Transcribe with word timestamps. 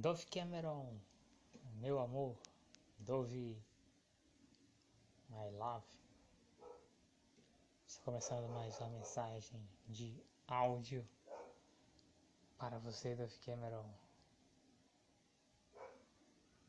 Dove 0.00 0.24
Cameron, 0.30 0.98
meu 1.74 1.98
amor, 1.98 2.34
Dove, 3.00 3.54
my 5.28 5.50
love. 5.58 5.84
Estou 7.86 8.04
começando 8.06 8.48
mais 8.48 8.80
uma 8.80 8.88
mensagem 8.88 9.60
de 9.86 10.18
áudio 10.48 11.06
para 12.56 12.78
você, 12.78 13.14
Dove 13.14 13.36
Cameron. 13.40 13.84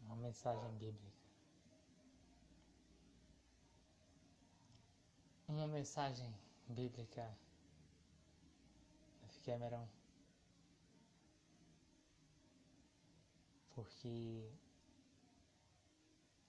Uma 0.01 0.17
mensagem 0.17 0.69
bíblica. 0.73 1.17
Uma 5.47 5.67
mensagem 5.67 6.35
bíblica, 6.67 7.33
Dove 9.21 9.39
Cameron. 9.45 10.00
Porque 13.81 14.47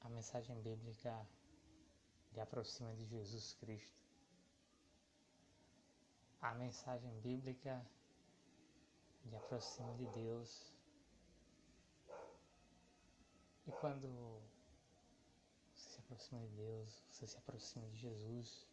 a 0.02 0.08
mensagem 0.10 0.60
bíblica 0.60 1.26
lhe 2.34 2.40
aproxima 2.40 2.94
de 2.94 3.06
Jesus 3.06 3.54
Cristo. 3.54 4.02
A 6.42 6.52
mensagem 6.54 7.10
bíblica 7.20 7.86
lhe 9.24 9.36
aproxima 9.36 9.94
de 9.94 10.06
Deus. 10.08 10.74
E 13.66 13.72
quando 13.80 14.08
você 15.72 15.88
se 15.88 16.00
aproxima 16.00 16.40
de 16.40 16.54
Deus, 16.54 17.02
você 17.10 17.26
se 17.26 17.38
aproxima 17.38 17.88
de 17.88 17.96
Jesus, 17.96 18.68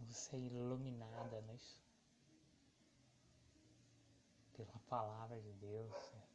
você 0.00 0.36
é 0.36 0.40
iluminada 0.40 1.40
nisso 1.42 1.80
pela 4.56 4.78
palavra 4.88 5.40
de 5.40 5.52
Deus. 5.52 6.27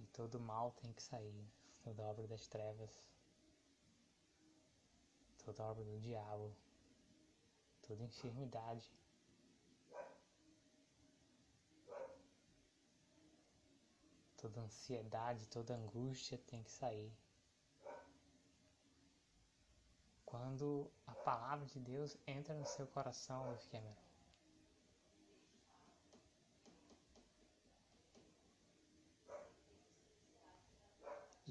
E 0.00 0.06
todo 0.06 0.40
mal 0.40 0.72
tem 0.80 0.90
que 0.94 1.02
sair, 1.02 1.46
toda 1.84 2.02
obra 2.04 2.26
das 2.26 2.46
trevas, 2.48 3.04
toda 5.44 5.62
obra 5.62 5.84
do 5.84 6.00
diabo, 6.00 6.56
toda 7.82 8.02
enfermidade. 8.02 8.90
Toda 14.38 14.62
ansiedade, 14.62 15.46
toda 15.48 15.74
angústia 15.74 16.38
tem 16.46 16.62
que 16.62 16.70
sair. 16.70 17.12
Quando 20.24 20.90
a 21.06 21.14
palavra 21.14 21.66
de 21.66 21.78
Deus 21.78 22.16
entra 22.26 22.54
no 22.54 22.64
seu 22.64 22.86
coração, 22.86 23.50
Luiz 23.50 23.66
Cameron, 23.66 24.09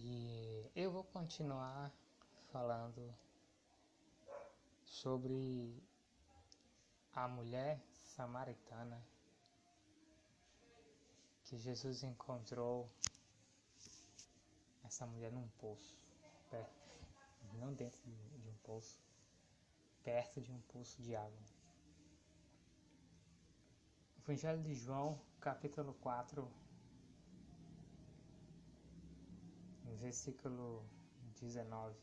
E 0.01 0.71
eu 0.73 0.89
vou 0.89 1.03
continuar 1.03 1.91
falando 2.53 3.13
sobre 4.85 5.83
a 7.13 7.27
mulher 7.27 7.81
samaritana 8.15 9.05
que 11.43 11.57
Jesus 11.57 12.01
encontrou 12.03 12.89
essa 14.85 15.05
mulher 15.05 15.33
num 15.33 15.49
poço, 15.57 15.97
perto, 16.49 16.73
não 17.55 17.73
dentro 17.73 18.01
de 18.01 18.47
um 18.47 18.55
poço, 18.63 19.01
perto 20.01 20.39
de 20.39 20.49
um 20.49 20.61
poço 20.61 21.01
de 21.01 21.13
água. 21.13 21.43
Evangelho 24.19 24.63
de 24.63 24.75
João, 24.75 25.19
capítulo 25.41 25.93
4, 25.95 26.49
versículo 29.99 30.85
19. 31.39 31.95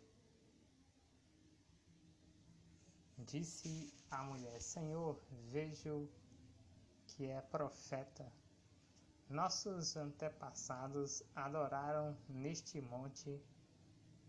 Disse 3.18 3.92
a 4.10 4.22
mulher: 4.22 4.60
Senhor, 4.60 5.20
vejo 5.50 6.08
que 7.06 7.26
é 7.26 7.40
profeta. 7.40 8.30
Nossos 9.28 9.96
antepassados 9.96 11.22
adoraram 11.34 12.16
neste 12.28 12.80
monte, 12.80 13.42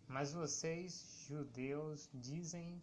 mas 0.08 0.32
vocês, 0.32 1.24
judeus, 1.28 2.08
dizem 2.12 2.80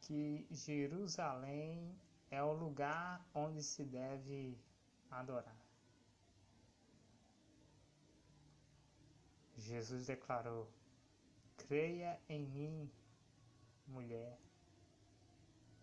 que 0.00 0.46
Jerusalém 0.50 1.94
é 2.30 2.42
o 2.42 2.52
lugar 2.52 3.28
onde 3.34 3.62
se 3.62 3.84
deve 3.84 4.58
adorar. 5.10 5.65
Jesus 9.66 10.06
declarou: 10.06 10.70
Creia 11.56 12.20
em 12.28 12.46
mim, 12.46 12.88
mulher. 13.88 14.38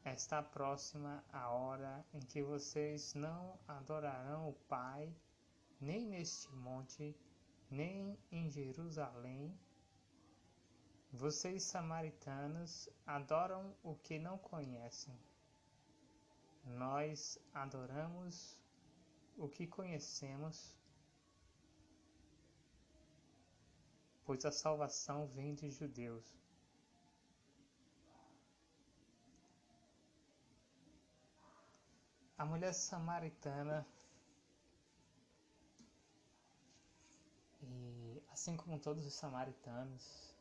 Está 0.05 0.41
próxima 0.41 1.21
a 1.33 1.49
hora 1.49 2.05
em 2.13 2.21
que 2.21 2.41
vocês 2.41 3.13
não 3.13 3.59
adorarão 3.67 4.49
o 4.49 4.53
Pai, 4.69 5.13
nem 5.81 6.07
neste 6.07 6.49
monte, 6.53 7.13
nem 7.69 8.17
em 8.31 8.49
Jerusalém. 8.49 9.53
Vocês, 11.11 11.63
samaritanos, 11.63 12.87
adoram 13.05 13.75
o 13.83 13.95
que 13.95 14.17
não 14.17 14.37
conhecem. 14.37 15.19
Nós 16.63 17.37
adoramos 17.53 18.57
o 19.37 19.49
que 19.49 19.67
conhecemos 19.67 20.73
pois 24.25 24.45
a 24.45 24.51
salvação 24.51 25.27
vem 25.27 25.53
de 25.53 25.69
judeus. 25.69 26.23
A 32.37 32.45
mulher 32.45 32.73
samaritana, 32.73 33.85
e 37.61 38.21
assim 38.31 38.57
como 38.57 38.79
todos 38.79 39.05
os 39.05 39.13
samaritanos, 39.13 40.33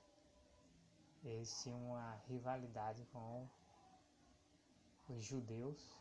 eles 1.23 1.63
tinham 1.63 1.81
uma 1.91 2.15
rivalidade 2.29 3.05
com 3.13 3.49
os 5.09 5.23
judeus, 5.25 5.97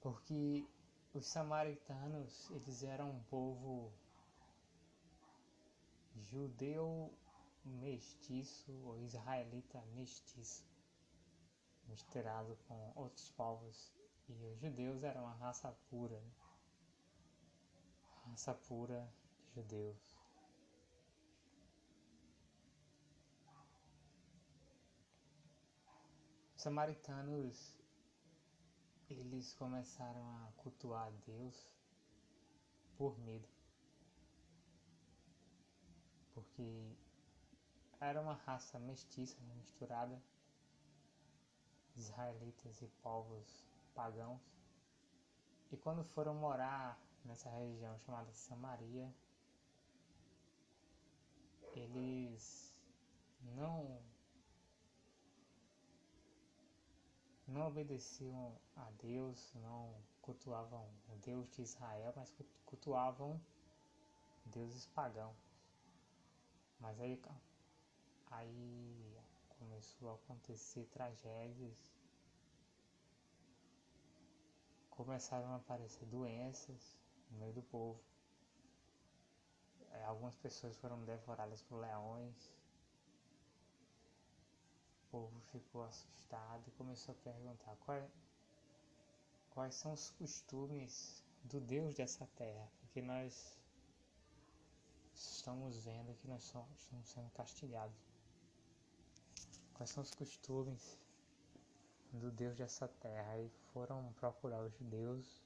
porque 0.00 0.66
os 1.14 1.26
samaritanos 1.26 2.50
eles 2.50 2.82
eram 2.82 3.10
um 3.10 3.22
povo 3.24 3.92
judeu 6.24 7.12
mestiço 7.64 8.72
ou 8.84 8.98
israelita 8.98 9.80
mestiço, 9.94 10.64
misturado 11.86 12.56
com 12.66 12.92
outros 12.94 13.30
povos. 13.30 13.92
E 14.28 14.44
os 14.44 14.58
judeus 14.58 15.02
eram 15.02 15.22
uma 15.22 15.34
raça 15.34 15.72
pura, 15.88 16.20
né? 16.20 16.32
raça 18.26 18.54
pura 18.54 19.10
de 19.38 19.54
judeus. 19.54 20.18
Os 26.54 26.62
samaritanos 26.62 27.78
eles 29.08 29.54
começaram 29.54 30.28
a 30.28 30.52
cultuar 30.58 31.10
Deus 31.24 31.66
por 32.98 33.18
medo 33.20 33.57
porque 36.38 36.96
era 38.00 38.20
uma 38.20 38.34
raça 38.34 38.78
mestiça, 38.78 39.36
misturada, 39.56 40.22
israelitas 41.96 42.80
e 42.80 42.86
povos 43.02 43.66
pagãos. 43.92 44.40
E 45.72 45.76
quando 45.76 46.04
foram 46.04 46.34
morar 46.34 46.98
nessa 47.24 47.50
região 47.50 47.98
chamada 47.98 48.32
Samaria, 48.32 49.12
eles 51.74 52.80
não 53.56 54.00
não 57.46 57.66
obedeciam 57.66 58.54
a 58.76 58.90
Deus, 59.02 59.54
não 59.54 59.94
cultuavam 60.20 60.86
o 61.08 61.16
Deus 61.16 61.50
de 61.50 61.62
Israel, 61.62 62.12
mas 62.14 62.32
cultuavam 62.66 63.40
deuses 64.44 64.86
pagãos. 64.86 65.47
Mas 66.80 67.00
aí, 67.00 67.20
aí 68.30 69.18
começou 69.58 70.10
a 70.10 70.14
acontecer 70.14 70.86
tragédias, 70.86 71.92
começaram 74.90 75.52
a 75.52 75.56
aparecer 75.56 76.06
doenças 76.06 76.98
no 77.30 77.38
meio 77.38 77.52
do 77.52 77.62
povo. 77.62 78.00
É, 79.90 80.04
algumas 80.04 80.36
pessoas 80.36 80.76
foram 80.76 81.04
devoradas 81.04 81.62
por 81.62 81.80
leões. 81.80 82.52
O 85.04 85.10
povo 85.10 85.40
ficou 85.52 85.84
assustado 85.84 86.62
e 86.68 86.70
começou 86.72 87.14
a 87.14 87.18
perguntar 87.24 87.76
qual 87.76 87.96
é, 87.96 88.08
quais 89.50 89.74
são 89.74 89.92
os 89.92 90.10
costumes 90.10 91.24
do 91.44 91.60
Deus 91.60 91.94
dessa 91.94 92.26
terra, 92.36 92.68
porque 92.80 93.00
nós 93.00 93.58
estamos 95.18 95.78
vendo 95.78 96.14
que 96.14 96.28
nós 96.28 96.44
estamos 96.44 97.08
sendo 97.08 97.30
castigados. 97.30 97.96
Quais 99.74 99.90
são 99.90 100.02
os 100.02 100.14
costumes 100.14 100.98
do 102.12 102.30
Deus 102.30 102.56
dessa 102.56 102.88
terra? 102.88 103.38
E 103.38 103.48
foram 103.72 104.12
procurar 104.14 104.62
os 104.62 104.72
judeus 104.74 105.42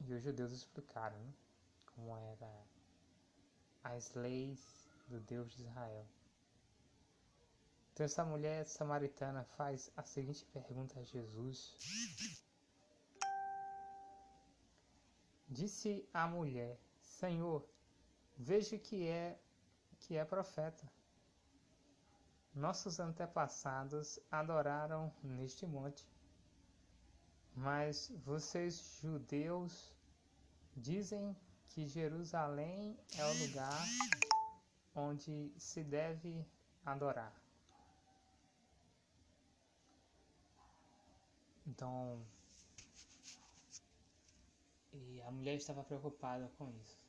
e 0.00 0.14
os 0.14 0.22
judeus 0.22 0.52
explicaram 0.52 1.18
né, 1.18 1.34
como 1.94 2.16
era 2.16 2.66
as 3.82 4.14
leis 4.14 4.88
do 5.08 5.20
Deus 5.20 5.52
de 5.52 5.62
Israel. 5.62 6.06
Então 7.92 8.04
essa 8.06 8.24
mulher 8.24 8.66
samaritana 8.66 9.44
faz 9.44 9.90
a 9.96 10.02
seguinte 10.04 10.44
pergunta 10.52 11.00
a 11.00 11.02
Jesus. 11.02 11.76
Disse 15.48 16.08
a 16.14 16.28
mulher: 16.28 16.78
Senhor, 17.00 17.68
veja 18.38 18.78
que 18.78 19.06
é 19.08 19.36
que 19.98 20.16
é 20.16 20.24
profeta. 20.24 20.88
Nossos 22.54 23.00
antepassados 23.00 24.18
adoraram 24.30 25.12
neste 25.22 25.66
monte. 25.66 26.08
Mas 27.54 28.12
vocês 28.24 29.00
judeus 29.02 29.92
dizem 30.76 31.36
que 31.68 31.88
Jerusalém 31.88 32.96
é 33.16 33.24
o 33.24 33.46
lugar 33.46 33.84
onde 34.94 35.52
se 35.56 35.82
deve 35.82 36.46
adorar. 36.84 37.34
Então, 41.66 42.24
e 44.92 45.20
a 45.22 45.30
mulher 45.30 45.56
estava 45.56 45.84
preocupada 45.84 46.50
com 46.56 46.70
isso. 46.80 47.07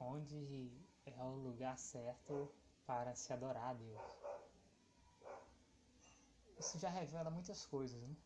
Onde 0.00 0.72
é 1.04 1.22
o 1.22 1.34
lugar 1.34 1.76
certo 1.76 2.50
para 2.86 3.14
se 3.14 3.32
adorar 3.34 3.70
a 3.70 3.74
Deus? 3.74 4.00
Isso 6.58 6.78
já 6.78 6.88
revela 6.88 7.30
muitas 7.30 7.66
coisas, 7.66 8.00
né? 8.02 8.16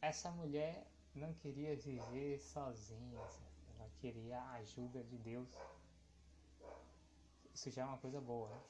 Essa 0.00 0.30
mulher 0.30 0.86
não 1.14 1.34
queria 1.34 1.76
viver 1.76 2.40
sozinha, 2.40 3.20
ela 3.74 3.88
queria 4.00 4.40
a 4.40 4.54
ajuda 4.54 5.04
de 5.04 5.18
Deus. 5.18 5.48
Isso 7.54 7.70
já 7.70 7.82
é 7.82 7.84
uma 7.84 7.98
coisa 7.98 8.20
boa, 8.20 8.48
né? 8.48 8.62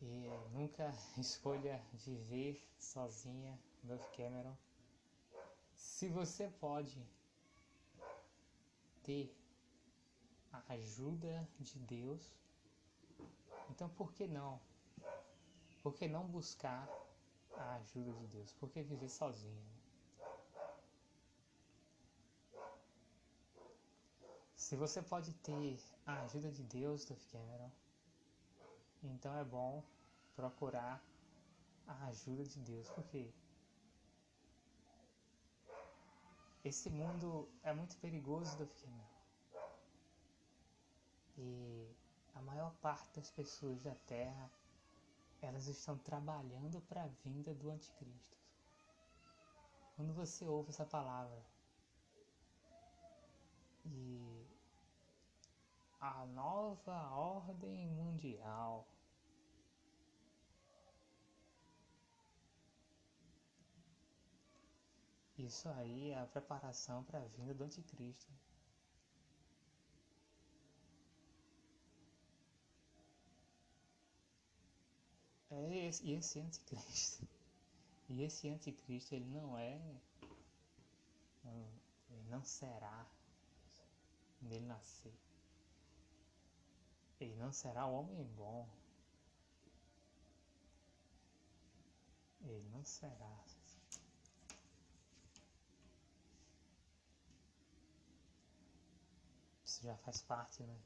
E 0.00 0.28
nunca 0.52 0.90
escolha 1.18 1.80
viver 1.92 2.66
sozinha, 2.78 3.58
Dove 3.82 4.04
Cameron. 4.16 4.56
Se 5.96 6.08
você 6.08 6.50
pode 6.60 7.02
ter 9.02 9.34
a 10.52 10.74
ajuda 10.74 11.48
de 11.58 11.78
Deus, 11.78 12.22
então 13.70 13.88
por 13.88 14.12
que 14.12 14.26
não? 14.26 14.60
Por 15.82 15.94
que 15.94 16.06
não 16.06 16.26
buscar 16.26 16.86
a 17.56 17.76
ajuda 17.76 18.12
de 18.12 18.26
Deus? 18.26 18.52
Por 18.52 18.68
que 18.68 18.82
viver 18.82 19.08
sozinho? 19.08 19.66
Se 24.54 24.76
você 24.76 25.00
pode 25.00 25.32
ter 25.32 25.80
a 26.04 26.20
ajuda 26.24 26.52
de 26.52 26.62
Deus, 26.62 27.06
Dove 27.06 27.24
Cameron, 27.32 27.70
então 29.02 29.34
é 29.38 29.44
bom 29.44 29.82
procurar 30.34 31.02
a 31.86 32.08
ajuda 32.08 32.44
de 32.44 32.60
Deus, 32.60 32.86
porque 32.90 33.32
esse 36.66 36.90
mundo 36.90 37.48
é 37.62 37.72
muito 37.72 37.96
perigoso 37.98 38.58
do 38.58 38.66
filme. 38.66 39.04
E 41.38 41.94
a 42.34 42.42
maior 42.42 42.72
parte 42.82 43.08
das 43.14 43.30
pessoas 43.30 43.84
da 43.84 43.94
Terra, 44.06 44.50
elas 45.40 45.68
estão 45.68 45.96
trabalhando 45.98 46.80
para 46.88 47.04
a 47.04 47.08
vinda 47.24 47.54
do 47.54 47.70
anticristo. 47.70 48.36
Quando 49.94 50.12
você 50.12 50.44
ouve 50.44 50.70
essa 50.70 50.84
palavra 50.84 51.40
e 53.84 54.46
a 56.00 56.26
nova 56.26 57.10
ordem 57.12 57.86
mundial 57.90 58.84
Isso 65.38 65.68
aí 65.68 66.10
é 66.10 66.18
a 66.18 66.26
preparação 66.26 67.04
para 67.04 67.18
a 67.18 67.26
vinda 67.26 67.52
do 67.52 67.64
anticristo. 67.64 68.32
É 75.50 75.86
esse, 75.86 76.04
e 76.06 76.12
esse 76.14 76.40
anticristo. 76.40 77.26
E 78.08 78.22
esse 78.22 78.48
anticristo 78.48 79.16
ele 79.16 79.24
não 79.24 79.58
é. 79.58 79.80
Ele 82.08 82.24
não 82.30 82.44
será 82.44 83.04
nele 84.40 84.64
nascer. 84.64 85.12
Ele 87.18 87.34
não 87.34 87.52
será 87.52 87.84
o 87.84 87.94
homem 87.94 88.22
bom. 88.36 88.68
Ele 92.42 92.68
não 92.68 92.84
será. 92.84 93.44
isso 99.75 99.75
já 99.86 99.96
faz 99.98 100.20
parte 100.20 100.64
né, 100.64 100.76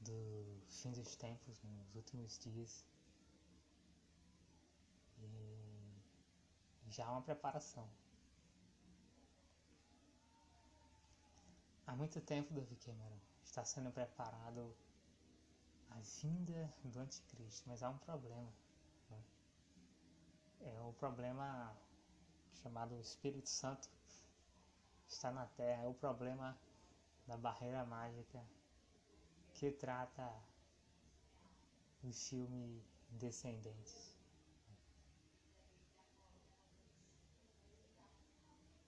do 0.00 0.62
fim 0.66 0.90
dos 0.92 1.14
tempos, 1.14 1.62
nos 1.62 1.94
últimos 1.94 2.38
dias. 2.38 2.84
E 5.18 6.90
já 6.90 7.06
há 7.06 7.12
uma 7.12 7.22
preparação. 7.22 7.86
Há 11.86 11.94
muito 11.94 12.20
tempo, 12.22 12.54
Davi 12.54 12.76
Cameron, 12.76 13.18
está 13.44 13.62
sendo 13.64 13.90
preparado 13.90 14.74
a 15.90 16.00
vinda 16.00 16.72
do 16.84 17.00
anticristo, 17.00 17.68
mas 17.68 17.82
há 17.82 17.90
um 17.90 17.98
problema. 17.98 18.52
Né? 19.10 19.22
É 20.60 20.80
o 20.80 20.94
problema 20.94 21.76
chamado 22.62 22.98
Espírito 23.00 23.48
Santo 23.50 23.88
está 25.06 25.30
na 25.30 25.46
Terra, 25.46 25.82
é 25.82 25.86
o 25.86 25.94
problema 25.94 26.58
da 27.28 27.36
barreira 27.36 27.84
mágica 27.84 28.42
que 29.54 29.70
trata 29.70 30.34
o 32.02 32.10
filme 32.10 32.82
Descendentes. 33.10 34.16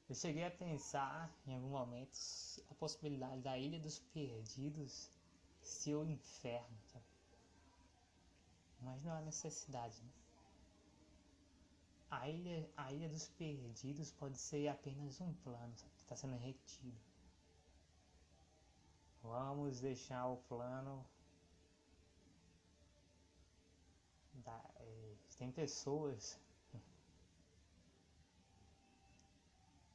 Eu 0.09 0.15
cheguei 0.15 0.45
a 0.45 0.51
pensar 0.51 1.31
em 1.47 1.55
algum 1.55 1.69
momento 1.69 2.19
a 2.71 2.75
possibilidade 2.75 3.41
da 3.43 3.57
Ilha 3.57 3.79
dos 3.79 3.99
Perdidos 3.99 5.11
ser 5.63 5.95
o 5.95 6.05
inferno, 6.05 6.79
mas 8.81 9.05
não 9.05 9.13
há 9.13 9.21
necessidade. 9.21 10.01
Né? 10.03 10.11
A, 12.11 12.29
ilha, 12.29 12.69
a 12.77 12.93
Ilha 12.93 13.09
dos 13.09 13.29
Perdidos 13.29 14.11
pode 14.13 14.37
ser 14.37 14.69
apenas 14.69 15.21
um 15.21 15.33
plano 15.35 15.73
que 15.75 16.03
está 16.03 16.17
sendo 16.17 16.37
retido. 16.37 17.10
Vamos 19.31 19.79
deixar 19.81 20.27
o 20.27 20.39
plano. 20.49 21.07
Da, 24.35 24.61
é, 24.75 25.15
tem 25.39 25.53
pessoas. 25.53 26.37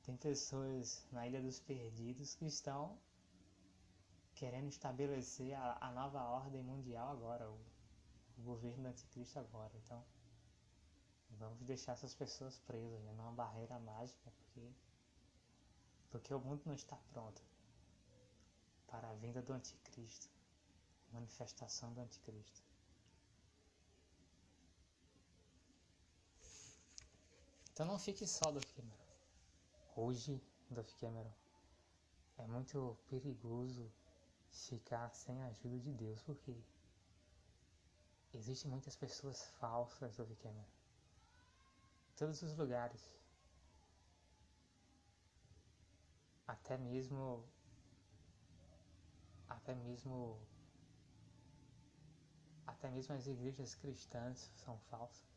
Tem 0.04 0.15
pessoas 0.15 1.06
na 1.12 1.27
Ilha 1.27 1.42
dos 1.42 1.60
Perdidos 1.60 2.34
que 2.36 2.46
estão 2.46 2.98
querendo 4.36 4.70
estabelecer 4.70 5.54
a, 5.54 5.77
a 5.82 5.92
nova 5.92 6.24
ordem 6.24 6.63
mundial 6.63 7.10
agora, 7.10 7.50
o, 7.51 7.60
o 8.38 8.42
governo 8.42 8.88
anticristo 8.88 9.38
agora. 9.38 9.74
Então, 9.84 10.01
vamos 11.32 11.62
deixar 11.63 11.92
essas 11.92 12.15
pessoas 12.15 12.58
presas 12.60 13.04
né, 13.04 13.13
barreira 13.36 13.77
mágica, 13.80 14.32
porque, 14.32 14.72
porque 16.10 16.34
o 16.34 16.39
mundo 16.39 16.62
não 16.65 16.74
está 16.74 16.96
pronto 17.12 17.42
para 18.96 19.10
a 19.10 19.14
vinda 19.14 19.42
do 19.42 19.54
anticristo, 19.54 20.30
manifestação 21.12 21.94
do 21.94 22.02
anticristo. 22.02 22.64
Então 27.72 27.86
não 27.86 28.00
fique 28.00 28.25
só, 28.25 28.52
Dove 28.52 28.66
Cameron. 28.68 29.06
Hoje, 29.96 30.42
Dove 30.70 30.94
Cameron, 30.96 31.34
é 32.38 32.48
muito 32.48 32.98
perigoso 33.08 33.92
ficar 34.50 35.14
sem 35.14 35.42
a 35.44 35.48
ajuda 35.48 35.80
de 35.80 35.92
Deus, 35.92 36.22
porque 36.22 36.56
Existem 38.36 38.70
muitas 38.70 38.98
pessoas 38.98 39.46
falsas 39.60 40.18
do 40.18 40.25
Vikema. 40.25 40.68
Em 42.10 42.16
todos 42.18 42.42
os 42.42 42.54
lugares. 42.58 43.02
Até 46.46 46.78
mesmo. 46.78 47.48
Até 49.48 49.75
mesmo. 49.75 50.40
Até 52.66 52.90
mesmo 52.90 53.16
as 53.16 53.28
igrejas 53.28 53.75
cristãs 53.75 54.52
são 54.56 54.78
falsas. 54.90 55.36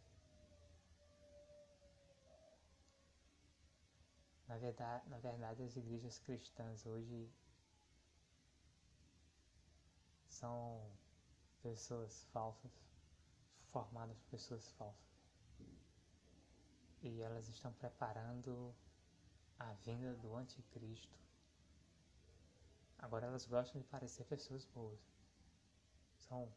Na 4.47 4.57
verdade, 4.57 5.09
na 5.11 5.19
verdade, 5.19 5.63
as 5.63 5.77
igrejas 5.77 6.19
cristãs 6.21 6.87
hoje 6.87 7.31
são 10.27 10.81
pessoas 11.63 12.25
falsas, 12.33 12.71
formadas 13.71 14.17
por 14.17 14.31
pessoas 14.31 14.71
falsas. 14.73 15.09
E 17.03 17.21
elas 17.21 17.49
estão 17.49 17.73
preparando 17.75 18.75
a 19.59 19.73
vinda 19.75 20.15
do 20.15 20.35
anticristo. 20.35 21.28
Agora 22.99 23.27
elas 23.27 23.47
gostam 23.47 23.81
de 23.81 23.87
parecer 23.87 24.25
pessoas 24.25 24.65
boas. 24.67 25.01
São 26.17 26.53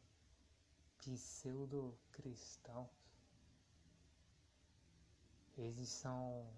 pseudo-cristãos. 0.97 2.89
Eles 5.57 5.89
são 5.89 6.49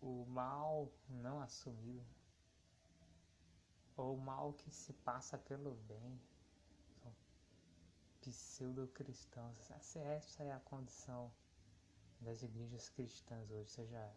o 0.00 0.24
mal 0.26 0.90
não 1.08 1.40
assumido, 1.40 2.04
ou 3.96 4.16
o 4.16 4.20
mal 4.20 4.52
que 4.54 4.70
se 4.70 4.92
passa 4.92 5.36
pelo 5.38 5.74
bem. 5.74 6.20
São 7.02 7.14
pseudo-cristãos. 8.20 9.70
Essa 9.70 10.42
é 10.42 10.52
a 10.52 10.60
condição 10.60 11.32
das 12.20 12.42
igrejas 12.42 12.88
cristãs 12.88 13.50
hoje, 13.50 13.68
seja 13.70 14.12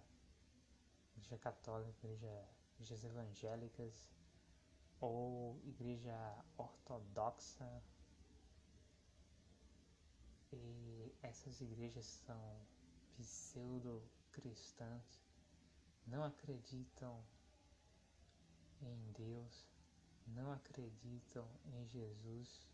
igreja 1.18 1.38
católica, 1.38 2.08
igreja, 2.08 2.48
igrejas 2.76 3.04
evangélicas 3.04 4.08
ou 5.00 5.60
igreja 5.64 6.44
ortodoxa. 6.58 7.84
E 10.52 11.16
essas 11.22 11.62
igrejas 11.62 12.06
são 12.06 12.66
pseudo-cristãs 13.18 15.26
não 16.08 16.24
acreditam 16.24 17.24
em 18.82 19.12
Deus, 19.14 19.66
não 20.28 20.52
acreditam 20.52 21.48
em 21.66 21.86
Jesus, 21.88 22.68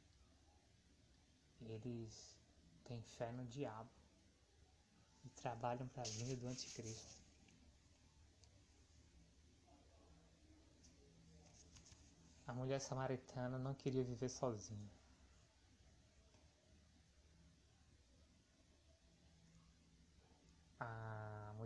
eles 1.61 2.37
têm 2.83 3.01
fé 3.01 3.31
no 3.31 3.45
diabo 3.45 3.89
e 5.23 5.29
trabalham 5.29 5.87
para 5.87 6.03
a 6.03 6.11
vinda 6.11 6.35
do 6.35 6.47
anticristo. 6.47 7.20
A 12.51 12.53
mulher 12.53 12.81
samaritana 12.81 13.57
não 13.57 13.73
queria 13.73 14.03
viver 14.03 14.27
sozinha. 14.27 14.91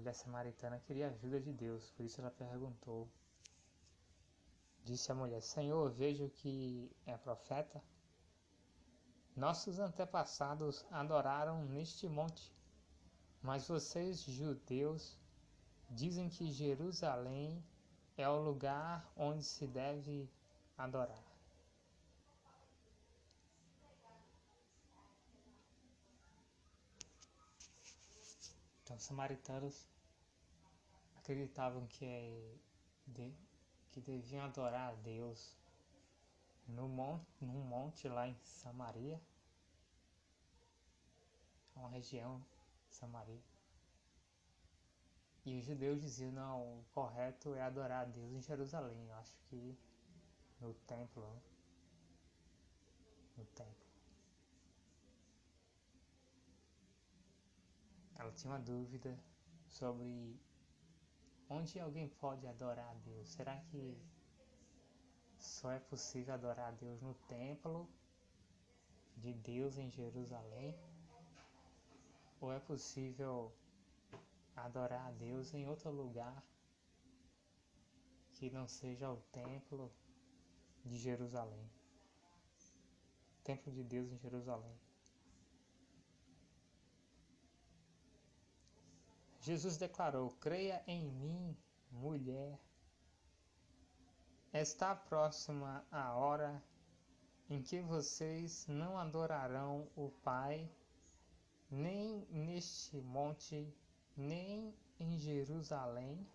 mulher 0.05 0.13
samaritana 0.13 0.79
queria 0.81 1.07
a 1.07 1.09
ajuda 1.09 1.41
de 1.41 1.51
Deus, 1.51 1.89
por 1.91 2.05
isso 2.05 2.21
ela 2.21 2.29
perguntou. 2.29 3.09
Disse 4.83 5.11
a 5.11 5.15
mulher: 5.15 5.41
Senhor, 5.41 5.89
vejo 5.89 6.29
que 6.29 6.91
é 7.07 7.17
profeta. 7.17 7.81
Nossos 9.35 9.79
antepassados 9.79 10.85
adoraram 10.91 11.65
neste 11.65 12.07
monte, 12.07 12.53
mas 13.41 13.67
vocês, 13.67 14.21
judeus, 14.21 15.17
dizem 15.89 16.29
que 16.29 16.51
Jerusalém 16.51 17.65
é 18.15 18.29
o 18.29 18.39
lugar 18.39 19.11
onde 19.17 19.43
se 19.43 19.65
deve 19.65 20.29
adorar. 20.77 21.23
Então, 28.83 28.97
os 28.97 29.03
samaritanos 29.03 29.87
acreditavam 31.15 31.87
que, 31.87 32.05
é 32.05 32.55
de, 33.07 33.33
que 33.91 33.99
deviam 33.99 34.43
adorar 34.43 34.91
a 34.91 34.95
Deus 34.95 35.57
no 36.67 36.87
monte, 36.87 37.25
num 37.41 37.63
monte 37.63 38.07
lá 38.07 38.27
em 38.27 38.37
Samaria, 38.43 39.19
uma 41.75 41.89
região 41.89 42.45
Samaria. 42.89 43.41
E 45.45 45.57
os 45.57 45.65
judeus 45.65 46.01
diziam, 46.01 46.31
não, 46.31 46.79
o 46.79 46.85
correto 46.91 47.53
é 47.53 47.61
adorar 47.61 48.03
a 48.03 48.05
Deus 48.05 48.31
em 48.31 48.41
Jerusalém, 48.41 49.07
eu 49.07 49.15
acho 49.15 49.35
que 49.49 49.77
no 50.59 50.73
templo, 50.73 51.41
no 53.37 53.45
templo. 53.45 53.85
Ela 58.15 58.31
tinha 58.31 58.51
uma 58.51 58.59
dúvida 58.59 59.17
sobre 59.67 60.39
Onde 61.47 61.79
alguém 61.79 62.07
pode 62.07 62.47
adorar 62.47 62.89
a 62.89 62.93
Deus? 62.95 63.29
Será 63.29 63.55
que 63.69 63.95
só 65.37 65.71
é 65.71 65.79
possível 65.79 66.33
adorar 66.33 66.69
a 66.69 66.71
Deus 66.71 66.99
no 67.01 67.13
templo 67.13 67.87
de 69.15 69.31
Deus 69.33 69.77
em 69.77 69.91
Jerusalém? 69.91 70.75
Ou 72.41 72.51
é 72.51 72.59
possível 72.59 73.55
adorar 74.55 75.07
a 75.07 75.11
Deus 75.11 75.53
em 75.53 75.67
outro 75.67 75.91
lugar 75.91 76.43
que 78.33 78.49
não 78.49 78.67
seja 78.67 79.11
o 79.11 79.17
templo 79.31 79.93
de 80.85 80.97
Jerusalém? 80.97 81.69
Templo 83.43 83.71
de 83.71 83.83
Deus 83.83 84.11
em 84.11 84.17
Jerusalém. 84.17 84.79
Jesus 89.41 89.77
declarou: 89.77 90.31
Creia 90.39 90.83
em 90.87 91.11
mim, 91.11 91.55
mulher. 91.91 92.59
Está 94.51 94.95
próxima 94.95 95.85
a 95.91 96.15
hora 96.15 96.63
em 97.49 97.61
que 97.61 97.81
vocês 97.81 98.65
não 98.67 98.97
adorarão 98.97 99.87
o 99.95 100.09
Pai, 100.23 100.67
nem 101.69 102.25
neste 102.31 102.99
monte, 103.01 103.71
nem 104.17 104.73
em 104.99 105.17
Jerusalém. 105.19 106.25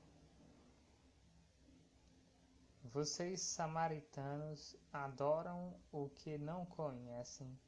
Vocês, 2.83 3.41
samaritanos, 3.41 4.77
adoram 4.93 5.75
o 5.93 6.09
que 6.09 6.39
não 6.39 6.67
conhecem. 6.67 7.59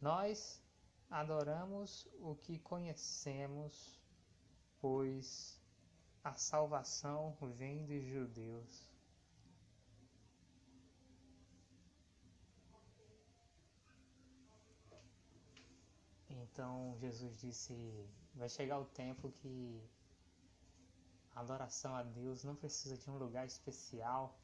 Nós 0.00 0.62
adoramos 1.10 2.08
o 2.20 2.34
que 2.34 2.58
conhecemos 2.58 3.96
pois 4.80 5.60
a 6.22 6.32
salvação 6.34 7.36
vem 7.54 7.84
dos 7.86 8.04
judeus. 8.04 8.88
Então 16.28 16.96
Jesus 17.00 17.36
disse: 17.38 17.74
vai 18.34 18.48
chegar 18.48 18.78
o 18.78 18.84
tempo 18.84 19.32
que 19.32 19.82
a 21.36 21.40
adoração 21.40 21.94
a 21.94 22.02
Deus 22.02 22.42
não 22.44 22.56
precisa 22.56 22.96
de 22.96 23.10
um 23.10 23.18
lugar 23.18 23.46
especial, 23.46 24.40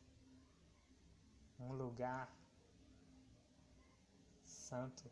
um 1.59 1.73
lugar 1.73 2.31
santo. 4.45 5.11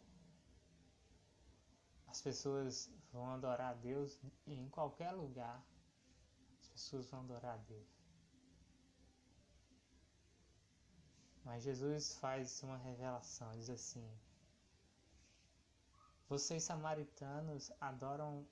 As 2.07 2.21
pessoas 2.21 2.93
vão 3.11 3.31
adorar 3.31 3.71
a 3.71 3.75
Deus 3.75 4.21
em 4.47 4.69
qualquer 4.69 5.13
lugar. 5.13 5.65
As 6.61 6.69
pessoas 6.69 7.09
vão 7.09 7.21
adorar 7.21 7.55
a 7.55 7.63
Deus. 7.63 7.89
Mas 11.47 11.63
Jesus 11.63 12.15
faz 12.17 12.63
uma 12.63 12.77
revelação, 12.77 13.51
diz 13.53 13.71
assim: 13.71 14.07
Vocês 16.29 16.63
samaritanos 16.63 17.73
adoram 17.81 18.47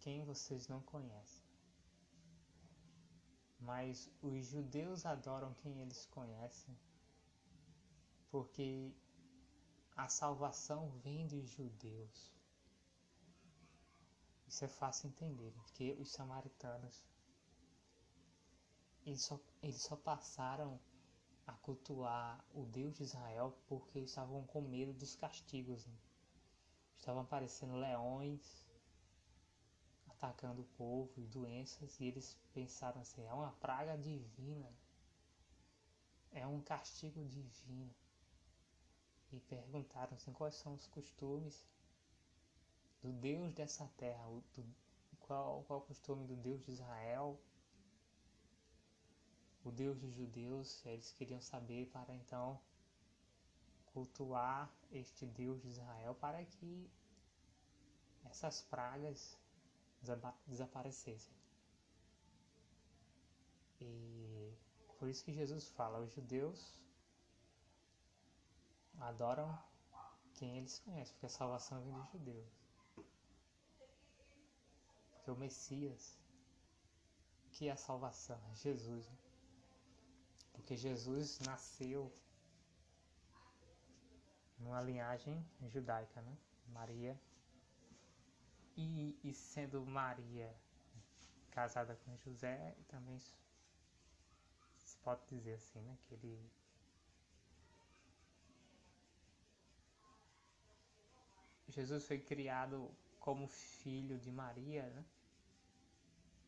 quem 0.00 0.24
vocês 0.24 0.66
não 0.66 0.80
conhecem. 0.80 1.41
Mas 3.62 4.10
os 4.20 4.46
judeus 4.46 5.06
adoram 5.06 5.54
quem 5.54 5.80
eles 5.80 6.04
conhecem, 6.06 6.76
porque 8.30 8.92
a 9.96 10.08
salvação 10.08 10.90
vem 11.04 11.26
dos 11.26 11.48
judeus. 11.48 12.32
Isso 14.48 14.64
é 14.64 14.68
fácil 14.68 15.08
entender, 15.08 15.52
porque 15.52 15.96
os 15.98 16.10
samaritanos 16.12 17.04
eles 19.04 19.22
só, 19.22 19.40
eles 19.62 19.82
só 19.82 19.96
passaram 19.96 20.78
a 21.46 21.52
cultuar 21.54 22.44
o 22.52 22.64
Deus 22.66 22.94
de 22.94 23.02
Israel 23.02 23.56
porque 23.66 23.98
estavam 24.00 24.44
com 24.46 24.60
medo 24.60 24.92
dos 24.92 25.16
castigos. 25.16 25.86
Né? 25.86 25.98
Estavam 26.96 27.22
aparecendo 27.22 27.74
leões 27.74 28.64
atacando 30.22 30.62
o 30.62 30.76
povo 30.76 31.12
e 31.16 31.26
doenças 31.26 31.98
e 31.98 32.04
eles 32.04 32.38
pensaram 32.54 33.00
assim: 33.00 33.26
é 33.26 33.32
uma 33.32 33.50
praga 33.52 33.98
divina, 33.98 34.72
é 36.30 36.46
um 36.46 36.60
castigo 36.60 37.24
divino. 37.24 37.92
E 39.32 39.40
perguntaram 39.40 40.14
assim: 40.14 40.32
quais 40.32 40.54
são 40.54 40.74
os 40.74 40.86
costumes 40.86 41.66
do 43.02 43.12
Deus 43.12 43.52
dessa 43.52 43.90
terra? 43.96 44.24
Do, 44.54 44.64
qual, 45.20 45.64
qual 45.64 45.80
o 45.80 45.82
costume 45.82 46.26
do 46.26 46.36
Deus 46.36 46.62
de 46.62 46.70
Israel? 46.70 47.38
o 49.64 49.70
Deus 49.70 49.96
dos 49.98 50.12
judeus, 50.12 50.84
eles 50.84 51.12
queriam 51.12 51.40
saber 51.40 51.86
para 51.92 52.12
então 52.14 52.60
cultuar 53.86 54.68
este 54.90 55.24
Deus 55.24 55.62
de 55.62 55.68
Israel 55.68 56.16
para 56.16 56.44
que 56.44 56.90
essas 58.24 58.62
pragas 58.62 59.38
desaparecessem. 60.46 61.34
E 63.80 64.52
por 64.98 65.08
isso 65.08 65.24
que 65.24 65.32
Jesus 65.32 65.68
fala, 65.70 66.00
os 66.00 66.12
judeus 66.12 66.78
adoram 69.00 69.58
quem 70.34 70.58
eles 70.58 70.78
conhecem, 70.78 71.14
porque 71.14 71.26
a 71.26 71.28
salvação 71.28 71.80
vem 71.82 71.92
dos 71.92 72.10
judeus. 72.10 72.62
Porque 75.12 75.30
o 75.30 75.36
Messias, 75.36 76.18
que 77.52 77.68
é 77.68 77.72
a 77.72 77.76
salvação? 77.76 78.40
É 78.50 78.56
Jesus. 78.56 79.08
Né? 79.08 79.16
Porque 80.52 80.76
Jesus 80.76 81.38
nasceu 81.40 82.12
numa 84.58 84.80
linhagem 84.80 85.44
judaica, 85.68 86.20
né? 86.22 86.36
Maria. 86.68 87.20
E, 88.76 89.18
e 89.22 89.34
sendo 89.34 89.84
Maria 89.84 90.54
casada 91.50 91.94
com 91.96 92.16
José, 92.16 92.76
também 92.88 93.18
se 94.78 94.96
pode 94.98 95.20
dizer 95.28 95.54
assim, 95.54 95.80
né? 95.80 95.98
Que 96.02 96.14
ele 96.14 96.50
Jesus 101.68 102.06
foi 102.06 102.18
criado 102.18 102.90
como 103.18 103.46
filho 103.46 104.18
de 104.18 104.30
Maria, 104.30 104.86
né? 104.90 105.04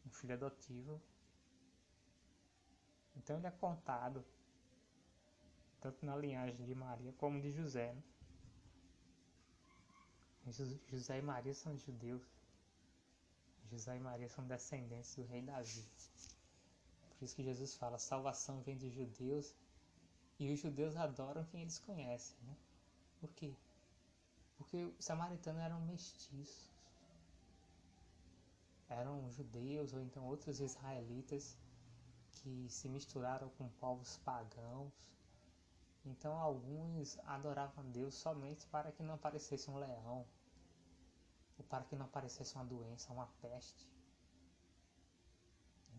um 0.07 0.11
filho 0.11 0.35
adotivo, 0.35 1.01
então 3.17 3.39
ele 3.39 3.47
é 3.47 3.51
contado 3.51 4.25
tanto 5.81 6.05
na 6.05 6.17
linhagem 6.17 6.65
de 6.65 6.75
Maria 6.75 7.13
como 7.15 7.41
de 7.41 7.53
José. 7.53 7.93
Né? 7.93 8.03
José 10.89 11.19
e 11.19 11.23
Maria 11.23 11.55
são 11.55 11.77
judeus. 11.77 12.23
José 13.71 13.97
e 13.97 14.01
Maria 14.01 14.29
são 14.29 14.47
descendentes 14.47 15.15
do 15.17 15.25
rei 15.25 15.43
Davi. 15.43 15.85
Por 17.19 17.25
isso 17.25 17.35
que 17.35 17.43
Jesus 17.43 17.75
fala: 17.75 17.99
salvação 17.99 18.61
vem 18.63 18.77
dos 18.77 18.93
judeus 18.93 19.55
e 20.39 20.53
os 20.53 20.61
judeus 20.61 20.97
adoram 20.97 21.45
quem 21.45 21.63
eles 21.63 21.79
conhecem. 21.79 22.37
Né? 22.43 22.57
Por 23.21 23.31
quê? 23.33 23.55
Porque 24.57 24.85
os 24.85 25.05
samaritanos 25.05 25.63
eram 25.63 25.81
mestiços. 25.81 26.71
Eram 28.89 29.31
judeus 29.31 29.93
ou 29.93 30.01
então 30.01 30.25
outros 30.27 30.61
israelitas 30.61 31.57
que 32.31 32.67
se 32.69 32.89
misturaram 32.89 33.49
com 33.51 33.69
povos 33.81 34.19
pagãos. 34.19 34.93
Então 36.05 36.37
alguns 36.39 37.19
adoravam 37.21 37.91
Deus 37.91 38.15
somente 38.15 38.67
para 38.67 38.93
que 38.93 39.03
não 39.03 39.15
aparecesse 39.15 39.71
um 39.71 39.79
leão, 39.79 40.27
ou 41.59 41.65
para 41.65 41.85
que 41.85 41.97
não 41.97 42.07
aparecesse 42.07 42.55
uma 42.55 42.65
doença, 42.65 43.13
uma 43.13 43.27
peste, 43.41 43.89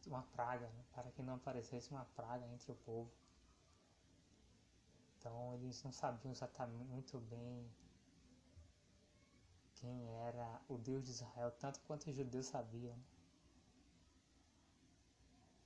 uma 0.07 0.21
praga, 0.21 0.67
né? 0.67 0.85
para 0.93 1.09
que 1.11 1.21
não 1.21 1.35
aparecesse 1.35 1.91
uma 1.91 2.05
praga 2.15 2.45
entre 2.47 2.71
o 2.71 2.75
povo. 2.75 3.11
Então 5.17 5.53
eles 5.55 5.81
não 5.83 5.91
sabiam 5.91 6.31
exatamente 6.31 6.83
muito 6.85 7.19
bem 7.19 7.67
quem 9.75 10.07
era 10.27 10.61
o 10.67 10.77
Deus 10.77 11.03
de 11.05 11.11
Israel, 11.11 11.51
tanto 11.51 11.79
quanto 11.81 12.09
os 12.09 12.15
judeus 12.15 12.47
sabiam. 12.47 12.95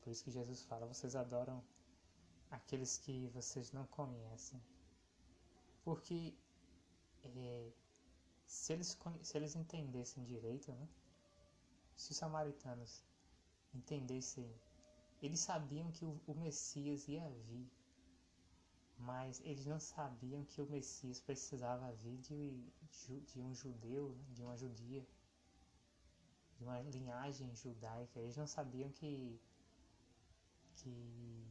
Por 0.02 0.12
isso 0.12 0.24
que 0.24 0.32
Jesus 0.32 0.64
fala: 0.64 0.86
vocês 0.88 1.16
adoram 1.16 1.64
aqueles 2.50 2.98
que 2.98 3.28
vocês 3.28 3.72
não 3.72 3.86
conhecem. 3.88 4.62
Porque 5.84 6.34
é, 7.24 7.72
se, 8.50 8.74
eles, 8.74 8.98
se 9.22 9.38
eles 9.38 9.56
entendessem 9.56 10.24
direito, 10.24 10.72
né? 10.72 10.88
se 11.96 12.12
os 12.12 12.18
samaritanos 12.18 13.04
entendessem, 13.76 14.52
eles 15.22 15.40
sabiam 15.40 15.92
que 15.92 16.04
o, 16.04 16.20
o 16.26 16.34
Messias 16.34 17.08
ia 17.08 17.30
vir, 17.48 17.70
mas 18.98 19.40
eles 19.42 19.68
não 19.68 19.80
sabiam 19.80 20.44
que 20.46 20.62
o 20.62 20.66
Messias 20.66 21.22
precisava 21.22 21.92
vir 21.94 22.18
de, 22.18 22.64
de 23.28 23.40
um 23.40 23.54
judeu, 23.54 24.16
né? 24.16 24.26
de 24.34 24.42
uma 24.42 24.58
judia, 24.58 25.06
de 26.58 26.64
uma 26.64 26.82
linhagem 26.82 27.56
judaica. 27.56 28.20
Eles 28.20 28.36
não 28.36 28.48
sabiam 28.48 28.90
que 28.90 29.40
que, 30.76 31.46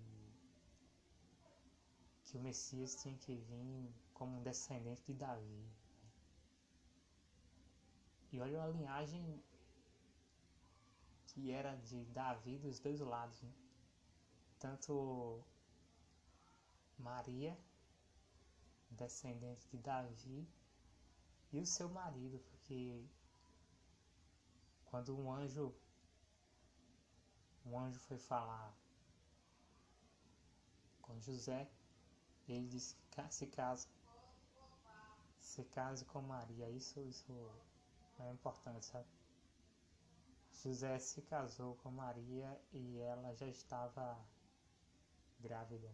que 2.24 2.36
o 2.36 2.40
Messias 2.40 2.96
tinha 2.96 3.16
que 3.18 3.36
vir 3.36 3.94
como 4.14 4.38
um 4.38 4.42
descendente 4.42 5.02
de 5.06 5.14
Davi. 5.14 5.64
E 8.30 8.40
olha 8.40 8.62
a 8.62 8.68
linhagem 8.68 9.42
que 11.26 11.50
era 11.50 11.74
de 11.76 12.04
Davi 12.06 12.58
dos 12.58 12.78
dois 12.78 13.00
lados, 13.00 13.40
né? 13.42 13.52
Tanto 14.58 15.42
Maria, 16.98 17.56
descendente 18.90 19.66
de 19.68 19.78
Davi, 19.78 20.46
e 21.52 21.60
o 21.60 21.66
seu 21.66 21.88
marido, 21.88 22.38
porque 22.40 23.08
quando 24.86 25.16
um 25.16 25.32
anjo 25.32 25.74
um 27.64 27.78
anjo 27.78 28.00
foi 28.00 28.18
falar 28.18 28.74
com 31.02 31.20
José, 31.20 31.70
ele 32.48 32.66
disse 32.66 32.96
se 33.30 33.46
casa, 33.46 33.88
se 35.38 35.64
case 35.64 36.04
com 36.04 36.22
Maria. 36.22 36.70
Isso, 36.70 37.00
isso 37.00 37.32
é 38.22 38.30
importante, 38.30 38.84
sabe? 38.84 39.06
José 40.52 40.98
se 40.98 41.22
casou 41.22 41.76
com 41.76 41.90
Maria 41.90 42.60
e 42.72 42.98
ela 42.98 43.32
já 43.34 43.46
estava 43.46 44.18
grávida. 45.38 45.92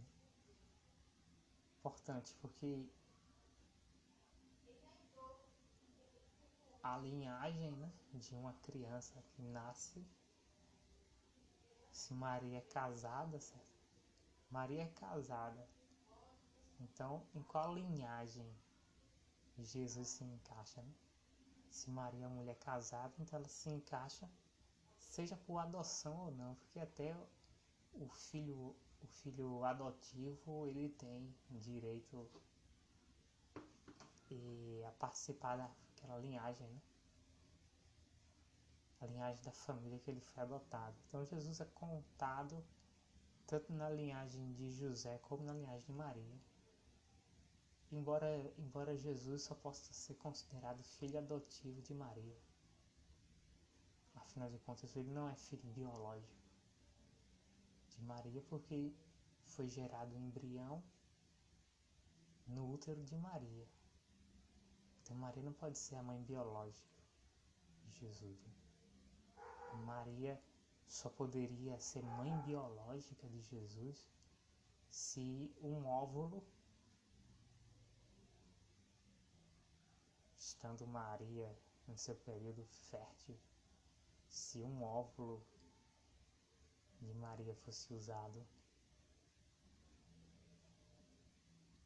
Importante 1.79 2.35
porque 2.41 2.89
a 6.83 6.97
linhagem 6.99 7.73
né, 7.73 7.93
de 8.15 8.35
uma 8.35 8.53
criança 8.55 9.23
que 9.33 9.43
nasce, 9.43 10.07
se 11.91 12.13
Maria 12.15 12.59
é 12.59 12.61
casada, 12.61 13.41
certo? 13.41 13.73
Maria 14.51 14.83
é 14.83 14.89
casada. 14.89 15.67
Então, 16.81 17.27
em 17.35 17.43
qual 17.43 17.75
linhagem 17.75 18.47
Jesus 19.59 20.09
se 20.09 20.25
encaixa? 20.25 20.83
Né? 20.83 20.93
Se 21.75 21.91
Maria 21.91 22.25
é 22.25 22.29
uma 22.29 22.37
mulher 22.37 22.55
casada, 22.55 23.13
então 23.19 23.37
ela 23.37 23.49
se 23.49 23.69
encaixa, 23.69 24.31
seja 24.97 25.37
por 25.37 25.59
adoção 25.59 26.17
ou 26.27 26.31
não, 26.31 26.55
porque 26.55 26.79
até 26.79 27.17
o 27.93 28.09
filho, 28.09 28.77
o 29.03 29.07
filho 29.09 29.65
adotivo 29.65 30.69
ele 30.69 30.89
tem 30.91 31.35
direito 31.51 32.31
a 34.87 34.93
participar 34.93 35.57
daquela 35.57 36.17
linhagem, 36.19 36.65
né? 36.69 36.81
A 39.01 39.07
linhagem 39.07 39.43
da 39.43 39.53
família 39.53 39.99
que 39.99 40.11
ele 40.13 40.21
foi 40.21 40.45
adotado. 40.45 40.97
Então 41.09 41.25
Jesus 41.25 41.61
é 41.61 41.65
contado 41.75 42.65
tanto 43.49 43.73
na 43.73 43.91
linhagem 43.91 44.53
de 44.53 44.71
José 44.71 45.19
como 45.19 45.43
na 45.43 45.53
linhagem 45.53 45.87
de 45.87 45.93
Maria. 45.93 46.41
Embora, 47.95 48.29
embora 48.59 48.97
Jesus 48.97 49.43
só 49.43 49.55
possa 49.55 49.93
ser 49.93 50.15
considerado 50.15 50.83
filho 50.83 51.17
adotivo 51.17 51.81
de 51.81 51.95
Maria. 51.95 52.37
Afinal 54.17 54.51
de 54.51 54.59
contas, 54.59 54.97
ele 54.97 55.13
não 55.13 55.29
é 55.29 55.37
filho 55.37 55.69
biológico 55.73 56.45
de 57.91 58.03
Maria 58.03 58.43
porque 58.49 58.93
foi 59.45 59.69
gerado 59.69 60.17
um 60.17 60.27
embrião 60.27 60.83
no 62.49 62.73
útero 62.73 63.01
de 63.05 63.17
Maria. 63.17 63.69
Então 65.01 65.17
Maria 65.17 65.43
não 65.45 65.53
pode 65.53 65.79
ser 65.79 65.95
a 65.95 66.03
mãe 66.03 66.21
biológica 66.21 66.91
de 67.85 67.93
Jesus. 67.93 68.41
Maria 69.85 70.43
só 70.89 71.09
poderia 71.11 71.79
ser 71.79 72.03
mãe 72.03 72.37
biológica 72.43 73.29
de 73.29 73.41
Jesus 73.41 74.05
se 74.89 75.55
um 75.61 75.87
óvulo, 75.87 76.45
estando 80.64 80.87
Maria 80.87 81.55
no 81.87 81.96
seu 81.98 82.14
período 82.14 82.64
fértil, 82.64 83.37
se 84.31 84.62
um 84.62 84.83
óvulo 84.83 85.44
de 87.03 87.12
Maria 87.12 87.55
fosse 87.57 87.92
usado 87.92 88.42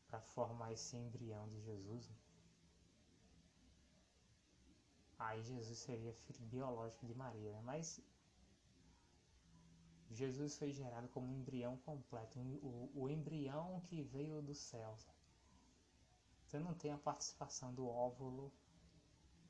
para 0.06 0.20
formar 0.20 0.72
esse 0.72 0.96
embrião 0.96 1.48
de 1.48 1.60
Jesus, 1.60 2.08
aí 5.18 5.42
Jesus 5.42 5.78
seria 5.78 6.12
filho 6.12 6.46
biológico 6.46 7.04
de 7.04 7.14
Maria, 7.16 7.50
né? 7.50 7.60
mas 7.62 8.00
Jesus 10.08 10.56
foi 10.56 10.72
gerado 10.72 11.08
como 11.08 11.26
um 11.26 11.40
embrião 11.40 11.76
completo, 11.78 12.38
o, 12.38 12.92
o 12.94 13.08
embrião 13.08 13.80
que 13.80 14.04
veio 14.04 14.40
do 14.40 14.54
céu. 14.54 14.96
Então 16.46 16.60
não 16.60 16.74
tem 16.74 16.92
a 16.92 16.96
participação 16.96 17.74
do 17.74 17.84
óvulo 17.86 18.52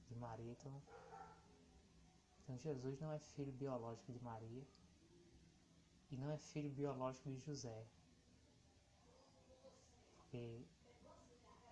de 0.08 0.16
Maria. 0.16 0.52
Então, 0.52 0.82
então 2.42 2.58
Jesus 2.58 2.98
não 2.98 3.12
é 3.12 3.18
filho 3.18 3.52
biológico 3.52 4.12
de 4.12 4.20
Maria 4.22 4.66
e 6.10 6.16
não 6.16 6.30
é 6.30 6.38
filho 6.38 6.70
biológico 6.70 7.30
de 7.30 7.38
José. 7.38 7.86
Porque 10.16 10.64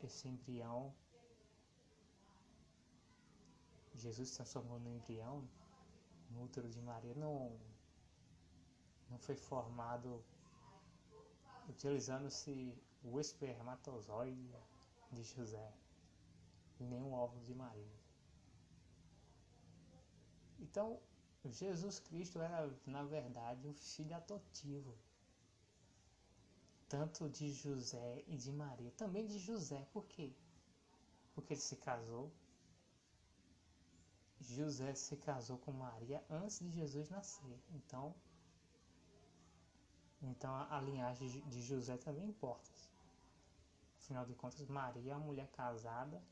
esse 0.02 0.28
embrião 0.28 0.94
Jesus 3.94 4.30
transformou 4.32 4.78
no 4.78 4.90
embrião 4.90 5.48
no 6.30 6.44
útero 6.44 6.68
de 6.68 6.80
Maria 6.82 7.14
não 7.14 7.58
não 9.08 9.18
foi 9.18 9.36
formado 9.36 10.22
utilizando-se 11.68 12.76
o 13.02 13.18
espermatozoide 13.18 14.54
de 15.12 15.22
José 15.22 15.72
nem 16.80 17.02
o 17.02 17.12
óvulo 17.12 17.42
de 17.42 17.54
Maria. 17.54 17.95
Então, 20.58 21.00
Jesus 21.44 21.98
Cristo 21.98 22.40
era, 22.40 22.72
na 22.86 23.02
verdade, 23.04 23.68
o 23.68 23.74
filho 23.74 24.14
adotivo, 24.14 24.96
tanto 26.88 27.28
de 27.28 27.52
José 27.52 28.24
e 28.26 28.36
de 28.36 28.52
Maria, 28.52 28.90
também 28.92 29.26
de 29.26 29.38
José, 29.38 29.86
por 29.92 30.06
quê? 30.06 30.32
Porque 31.34 31.54
ele 31.54 31.60
se 31.60 31.76
casou. 31.76 32.32
José 34.40 34.94
se 34.94 35.16
casou 35.16 35.58
com 35.58 35.72
Maria 35.72 36.22
antes 36.30 36.58
de 36.60 36.70
Jesus 36.70 37.08
nascer. 37.08 37.58
Então, 37.70 38.14
então 40.22 40.54
a, 40.54 40.76
a 40.76 40.80
linhagem 40.80 41.28
de 41.48 41.62
José 41.62 41.96
também 41.96 42.28
importa. 42.28 42.70
Afinal 43.98 44.24
de 44.24 44.34
contas, 44.34 44.64
Maria 44.68 45.12
é 45.12 45.16
uma 45.16 45.26
mulher 45.26 45.48
casada 45.48 46.22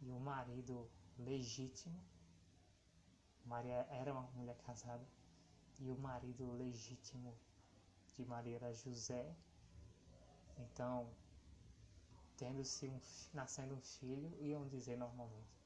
e 0.00 0.10
o 0.10 0.18
marido 0.18 0.90
legítimo. 1.16 2.02
Maria 3.44 3.86
era 3.90 4.12
uma 4.12 4.28
mulher 4.34 4.56
casada 4.58 5.04
e 5.78 5.90
o 5.90 5.98
marido 5.98 6.50
legítimo 6.52 7.36
de 8.14 8.24
Maria 8.24 8.56
era 8.56 8.72
José. 8.72 9.34
Então, 10.58 11.08
tendo-se 12.36 12.88
um, 12.88 13.00
nascendo 13.32 13.74
um 13.74 13.80
filho, 13.80 14.36
iam 14.40 14.66
dizer 14.68 14.96
normalmente: 14.96 15.62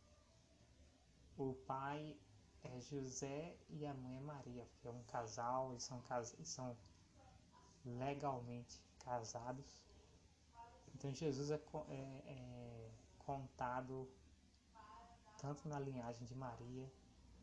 o 1.36 1.54
pai 1.66 2.16
é 2.62 2.80
José 2.80 3.56
e 3.68 3.86
a 3.86 3.94
mãe 3.94 4.16
é 4.16 4.20
Maria, 4.20 4.64
porque 4.66 4.88
é 4.88 4.90
um 4.90 5.02
casal, 5.04 5.70
eles 5.70 5.82
são, 5.82 6.02
eles 6.34 6.48
são 6.48 6.76
legalmente 7.84 8.80
casados. 8.98 9.84
Então 10.94 11.12
Jesus 11.12 11.50
é, 11.50 11.60
é, 11.88 12.32
é 12.32 12.90
contado 13.18 14.08
tanto 15.38 15.68
na 15.68 15.78
linhagem 15.78 16.26
de 16.26 16.34
Maria, 16.34 16.90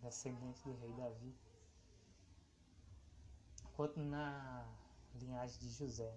descendente 0.03 0.61
do 0.63 0.73
rei 0.75 0.93
Davi, 0.93 1.33
quanto 3.75 3.99
na 3.99 4.67
linhagem 5.15 5.59
de 5.59 5.69
José. 5.69 6.13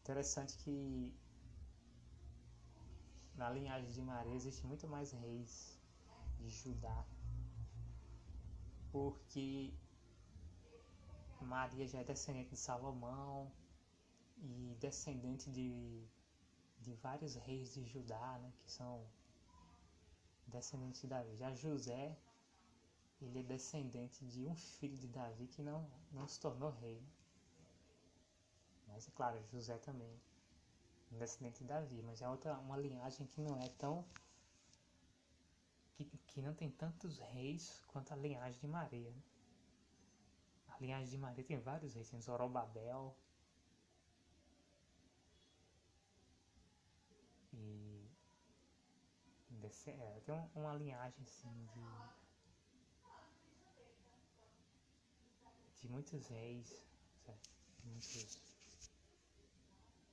Interessante 0.00 0.56
que 0.58 1.14
na 3.36 3.48
linhagem 3.50 3.90
de 3.90 4.02
Maria 4.02 4.34
existe 4.34 4.66
muito 4.66 4.88
mais 4.88 5.12
reis 5.12 5.78
de 6.38 6.48
Judá, 6.48 7.06
porque 8.90 9.72
Maria 11.42 11.86
já 11.86 12.00
é 12.00 12.04
descendente 12.04 12.50
de 12.50 12.56
Salomão 12.56 13.52
e 14.38 14.76
descendente 14.80 15.50
de, 15.50 16.04
de 16.80 16.94
vários 16.94 17.34
reis 17.36 17.74
de 17.74 17.84
Judá, 17.84 18.38
né, 18.40 18.52
que 18.60 18.70
são 18.70 19.06
descendentes 20.52 21.00
de 21.00 21.06
Davi. 21.08 21.36
Já 21.36 21.52
José, 21.54 22.16
ele 23.20 23.40
é 23.40 23.42
descendente 23.42 24.24
de 24.26 24.46
um 24.46 24.54
filho 24.54 24.96
de 24.96 25.08
Davi 25.08 25.46
que 25.48 25.62
não, 25.62 25.90
não 26.12 26.28
se 26.28 26.38
tornou 26.38 26.70
rei. 26.70 27.02
Mas 28.88 29.08
é 29.08 29.10
claro, 29.12 29.42
José 29.50 29.78
também 29.78 30.20
é 31.12 31.18
descendente 31.18 31.60
de 31.60 31.64
Davi, 31.64 32.02
mas 32.02 32.20
é 32.20 32.28
outra 32.28 32.58
uma 32.58 32.76
linhagem 32.76 33.26
que 33.26 33.40
não 33.40 33.56
é 33.56 33.68
tão 33.70 34.04
que, 35.94 36.04
que 36.04 36.42
não 36.42 36.54
tem 36.54 36.70
tantos 36.70 37.18
reis 37.18 37.82
quanto 37.88 38.12
a 38.12 38.16
linhagem 38.16 38.60
de 38.60 38.66
Maria. 38.66 39.14
A 40.68 40.78
linhagem 40.78 41.08
de 41.08 41.18
Maria 41.18 41.44
tem 41.44 41.58
vários 41.58 41.94
reis, 41.94 42.10
tem 42.10 42.20
Zorobabel. 42.20 43.16
E 47.52 48.10
tem 50.24 50.34
uma 50.54 50.74
linhagem 50.74 51.22
assim 51.24 51.66
de, 51.66 51.84
de 55.80 55.88
muitos 55.88 56.26
reis, 56.28 56.84
certo? 57.24 57.50
muitos, 57.84 58.40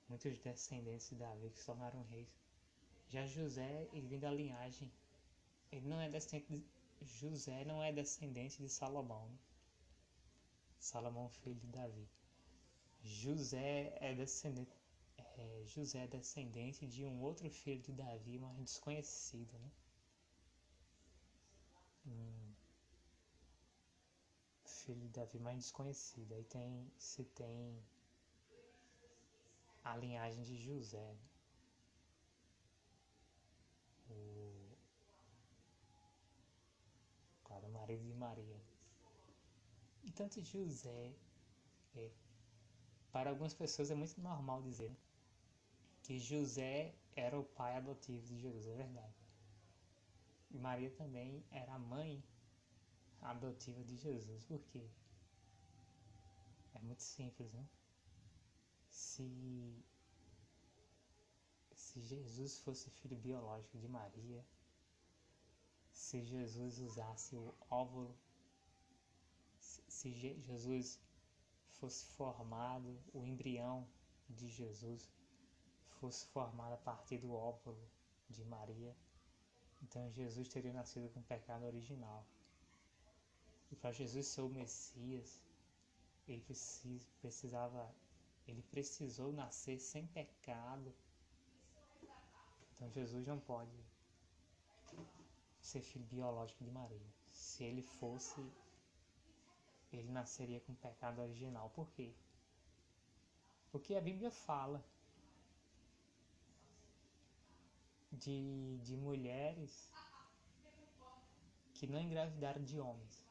muitos 0.07 0.39
descendentes 0.39 1.09
de 1.09 1.15
Davi 1.15 1.49
que 1.49 1.59
se 1.59 1.65
tornaram 1.65 2.03
reis. 2.03 2.29
Já 3.09 3.25
José, 3.25 3.87
ele 3.91 4.07
vem 4.07 4.19
da 4.19 4.31
linhagem 4.31 4.91
ele 5.71 5.87
não 5.87 6.01
é 6.01 6.09
descendente 6.09 6.47
de, 6.49 6.65
José 7.05 7.63
não 7.63 7.81
é 7.83 7.91
descendente 7.91 8.57
de 8.57 8.69
Salomão. 8.69 9.27
Né? 9.29 9.37
Salomão 10.79 11.29
filho 11.29 11.55
de 11.55 11.67
Davi. 11.67 12.09
José 13.03 13.95
é 14.01 14.13
descendente 14.13 14.71
é, 15.41 15.65
José 15.65 16.03
é 16.03 16.07
descendente 16.07 16.87
de 16.87 17.05
um 17.05 17.21
outro 17.21 17.49
filho 17.49 17.81
de 17.81 17.93
Davi, 17.93 18.37
mas 18.37 18.57
desconhecido, 18.63 19.57
né? 19.59 19.71
Um 22.05 22.53
filho 24.65 24.99
de 25.01 25.09
Davi 25.09 25.39
mais 25.39 25.57
desconhecido. 25.57 26.33
Aí 26.33 26.43
tem 26.43 26.91
se 26.97 27.23
tem 27.23 27.83
a 29.83 29.95
linhagem 29.95 30.43
de 30.43 30.57
José. 30.57 31.13
Né? 31.13 31.29
marido 37.89 38.03
de 38.03 38.13
Maria. 38.13 38.61
Tanto 40.15 40.41
José, 40.41 41.13
é, 41.95 42.11
para 43.11 43.29
algumas 43.29 43.53
pessoas 43.53 43.89
é 43.89 43.95
muito 43.95 44.19
normal 44.21 44.61
dizer 44.61 44.91
que 46.09 46.17
José 46.17 46.95
era 47.15 47.39
o 47.39 47.43
pai 47.43 47.77
adotivo 47.77 48.19
de 48.23 48.35
Jesus, 48.39 48.65
é 48.65 48.75
verdade. 48.77 49.13
E 50.49 50.57
Maria 50.57 50.89
também 50.89 51.45
era 51.51 51.75
a 51.75 51.77
mãe 51.77 52.23
adotiva 53.21 53.83
de 53.83 53.95
Jesus, 53.95 54.43
por 54.45 54.59
quê? 54.69 54.89
É 56.73 56.79
muito 56.79 57.03
simples, 57.03 57.53
né? 57.53 57.63
Se, 58.89 59.85
se 61.73 62.01
Jesus 62.01 62.57
fosse 62.61 62.89
filho 62.89 63.15
biológico 63.15 63.77
de 63.77 63.87
Maria, 63.87 64.43
se 65.91 66.23
Jesus 66.23 66.79
usasse 66.79 67.35
o 67.35 67.53
óvulo, 67.69 68.17
se 69.59 70.11
Jesus 70.11 70.99
fosse 71.73 72.07
formado, 72.07 72.99
o 73.13 73.23
embrião 73.23 73.87
de 74.27 74.49
Jesus 74.49 75.07
fosse 75.99 76.25
formado 76.27 76.73
a 76.73 76.77
partir 76.77 77.17
do 77.17 77.33
óvulo 77.33 77.89
de 78.29 78.43
Maria, 78.45 78.95
então 79.83 80.11
Jesus 80.11 80.47
teria 80.47 80.73
nascido 80.73 81.09
com 81.09 81.21
pecado 81.21 81.65
original. 81.65 82.25
E 83.71 83.75
para 83.75 83.91
Jesus 83.91 84.27
ser 84.27 84.41
o 84.41 84.49
Messias, 84.49 85.41
ele 86.27 86.43
precisava, 87.21 87.93
ele 88.47 88.61
precisou 88.63 89.31
nascer 89.31 89.79
sem 89.79 90.07
pecado. 90.07 90.93
Então 92.75 92.89
Jesus 92.89 93.27
não 93.27 93.39
pode 93.39 93.77
ser 95.61 95.81
filho 95.81 96.05
biológico 96.05 96.63
de 96.63 96.71
Maria. 96.71 97.13
Se 97.31 97.63
ele 97.63 97.83
fosse, 97.83 98.41
ele 99.91 100.11
nasceria 100.11 100.59
com 100.61 100.73
pecado 100.75 101.21
original. 101.21 101.69
Por 101.71 101.89
quê? 101.91 102.11
Porque 103.71 103.95
a 103.95 104.01
Bíblia 104.01 104.31
fala 104.31 104.83
de, 108.11 108.77
de 108.83 108.95
mulheres 108.97 109.91
que 111.73 111.87
não 111.87 112.01
engravidaram 112.01 112.63
de 112.63 112.79
homens. 112.79 113.25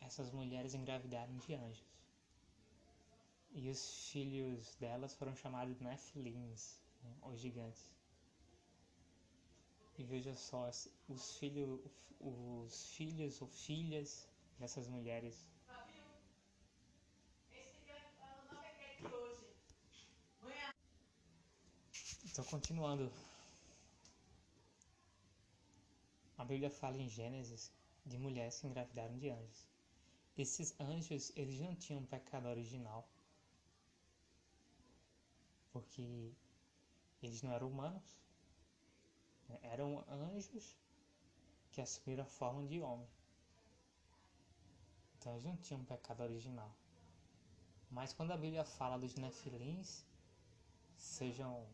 Essas 0.00 0.30
mulheres 0.30 0.74
engravidaram 0.74 1.36
de 1.38 1.54
anjos. 1.54 1.94
E 3.52 3.70
os 3.70 4.08
filhos 4.10 4.74
delas 4.76 5.14
foram 5.14 5.34
chamados 5.34 5.80
Nephilims, 5.80 6.80
né, 7.02 7.16
os 7.22 7.40
gigantes. 7.40 7.90
E 9.96 10.02
veja 10.02 10.34
só, 10.34 10.68
os, 11.08 11.36
filho, 11.38 11.82
os 12.18 12.90
filhos 12.96 13.40
ou 13.40 13.46
filhas 13.46 14.28
dessas 14.58 14.88
mulheres 14.88 15.46
Então, 22.34 22.44
continuando. 22.46 23.12
A 26.36 26.44
Bíblia 26.44 26.68
fala 26.68 26.96
em 26.96 27.08
Gênesis 27.08 27.70
de 28.04 28.18
mulheres 28.18 28.58
que 28.58 28.66
engravidaram 28.66 29.16
de 29.16 29.30
anjos. 29.30 29.64
Esses 30.36 30.74
anjos, 30.80 31.30
eles 31.36 31.60
não 31.60 31.76
tinham 31.76 32.00
um 32.00 32.06
pecado 32.06 32.48
original. 32.48 33.08
Porque 35.72 36.32
eles 37.22 37.40
não 37.40 37.52
eram 37.52 37.68
humanos. 37.68 38.18
Né? 39.48 39.60
Eram 39.62 40.04
anjos 40.08 40.76
que 41.70 41.80
assumiram 41.80 42.24
a 42.24 42.26
forma 42.26 42.66
de 42.66 42.80
homem. 42.80 43.08
Então 45.16 45.34
eles 45.34 45.44
não 45.44 45.56
tinham 45.58 45.80
um 45.82 45.84
pecado 45.84 46.24
original. 46.24 46.74
Mas 47.92 48.12
quando 48.12 48.32
a 48.32 48.36
Bíblia 48.36 48.64
fala 48.64 48.98
dos 48.98 49.14
nefilins, 49.14 50.04
sejam 50.96 51.64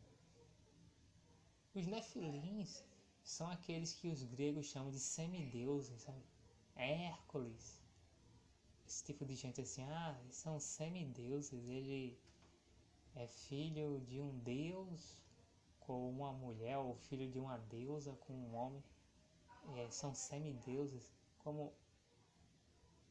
os 1.74 1.86
nefilins 1.86 2.82
são 3.22 3.48
aqueles 3.50 3.94
que 3.94 4.08
os 4.08 4.22
gregos 4.24 4.66
chamam 4.66 4.90
de 4.90 4.98
semideuses, 4.98 6.02
sabe? 6.02 6.22
Hércules. 6.74 7.80
Esse 8.86 9.04
tipo 9.04 9.24
de 9.24 9.36
gente 9.36 9.60
assim, 9.60 9.84
ah, 9.84 10.20
são 10.30 10.58
semideuses, 10.58 11.68
ele 11.68 12.18
é 13.14 13.26
filho 13.26 14.00
de 14.00 14.20
um 14.20 14.36
deus 14.40 15.16
com 15.80 16.10
uma 16.10 16.32
mulher, 16.32 16.78
ou 16.78 16.96
filho 16.96 17.30
de 17.30 17.38
uma 17.38 17.58
deusa 17.58 18.12
com 18.14 18.32
um 18.32 18.54
homem. 18.54 18.82
É, 19.76 19.90
são 19.90 20.14
semideuses. 20.14 21.12
Como 21.38 21.72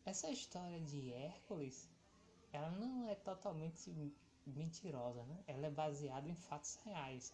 essa 0.05 0.29
história 0.29 0.81
de 0.81 1.13
Hércules, 1.13 1.89
ela 2.51 2.71
não 2.71 3.07
é 3.07 3.15
totalmente 3.15 3.93
mentirosa, 4.45 5.23
né? 5.23 5.43
Ela 5.47 5.67
é 5.67 5.71
baseada 5.71 6.27
em 6.27 6.35
fatos 6.35 6.75
reais. 6.83 7.33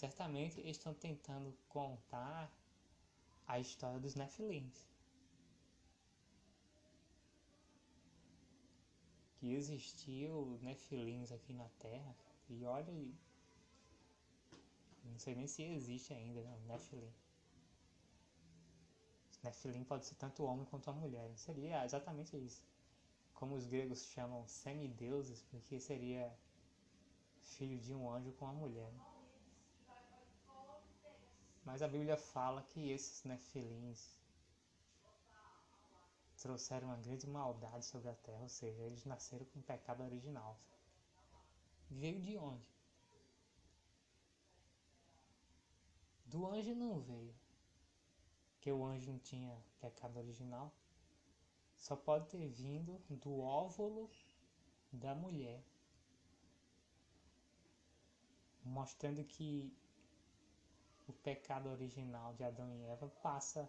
Certamente 0.00 0.66
estão 0.66 0.94
tentando 0.94 1.54
contar 1.68 2.50
a 3.46 3.60
história 3.60 4.00
dos 4.00 4.14
Nefilins. 4.14 4.88
Que 9.34 9.52
existiu 9.52 10.58
Nefilins 10.62 11.30
aqui 11.30 11.52
na 11.52 11.68
Terra. 11.78 12.16
E 12.48 12.64
olha, 12.64 12.90
não 15.04 15.18
sei 15.18 15.34
nem 15.34 15.46
se 15.46 15.64
existe 15.64 16.14
ainda, 16.14 16.42
não, 16.44 16.58
Nefilim. 16.60 17.12
Nefilim 19.42 19.84
pode 19.84 20.06
ser 20.06 20.14
tanto 20.14 20.44
homem 20.44 20.64
quanto 20.64 20.88
a 20.88 20.94
mulher. 20.94 21.30
Seria 21.36 21.84
exatamente 21.84 22.38
isso. 22.38 22.64
Como 23.34 23.54
os 23.54 23.66
gregos 23.66 24.06
chamam 24.06 24.48
semideuses, 24.48 25.42
porque 25.50 25.78
seria 25.78 26.34
filho 27.42 27.78
de 27.78 27.94
um 27.94 28.10
anjo 28.10 28.32
com 28.32 28.46
uma 28.46 28.54
mulher. 28.54 28.90
Né? 28.90 29.09
Mas 31.64 31.82
a 31.82 31.88
Bíblia 31.88 32.16
fala 32.16 32.62
que 32.62 32.90
esses 32.90 33.22
nefilins 33.24 34.16
trouxeram 36.38 36.88
uma 36.88 36.96
grande 36.96 37.26
maldade 37.26 37.84
sobre 37.84 38.08
a 38.08 38.14
terra, 38.14 38.42
ou 38.42 38.48
seja, 38.48 38.82
eles 38.82 39.04
nasceram 39.04 39.44
com 39.46 39.60
pecado 39.60 40.02
original. 40.02 40.58
Veio 41.90 42.20
de 42.20 42.36
onde? 42.38 42.66
Do 46.24 46.46
anjo 46.46 46.74
não 46.74 47.00
veio, 47.00 47.34
porque 48.52 48.72
o 48.72 48.84
anjo 48.84 49.10
não 49.10 49.18
tinha 49.18 49.54
pecado 49.80 50.16
original. 50.18 50.72
Só 51.76 51.96
pode 51.96 52.28
ter 52.28 52.48
vindo 52.48 52.98
do 53.08 53.40
óvulo 53.40 54.10
da 54.92 55.14
mulher, 55.14 55.62
mostrando 58.62 59.24
que 59.24 59.74
o 61.10 61.12
pecado 61.12 61.68
original 61.68 62.32
de 62.34 62.44
Adão 62.44 62.72
e 62.72 62.84
Eva 62.84 63.08
passa 63.20 63.68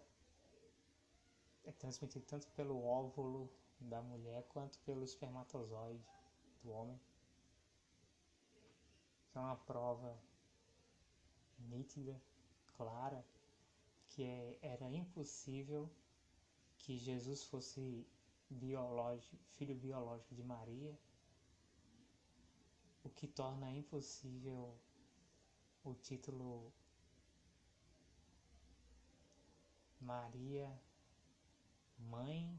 é 1.64 1.72
transmitido 1.72 2.24
tanto 2.24 2.46
pelo 2.52 2.84
óvulo 2.84 3.50
da 3.80 4.00
mulher 4.00 4.44
quanto 4.48 4.78
pelo 4.80 5.02
espermatozoide 5.02 6.04
do 6.62 6.70
homem. 6.70 7.00
É 9.34 9.38
uma 9.40 9.56
prova 9.56 10.16
nítida, 11.58 12.20
clara, 12.76 13.24
que 14.10 14.22
é, 14.22 14.58
era 14.62 14.88
impossível 14.90 15.90
que 16.78 16.96
Jesus 16.96 17.42
fosse 17.44 18.06
biológico, 18.48 19.36
filho 19.56 19.74
biológico 19.74 20.34
de 20.34 20.44
Maria, 20.44 20.96
o 23.02 23.10
que 23.10 23.26
torna 23.26 23.70
impossível 23.70 24.76
o 25.82 25.94
título 25.94 26.72
Maria, 30.02 30.68
mãe 31.96 32.58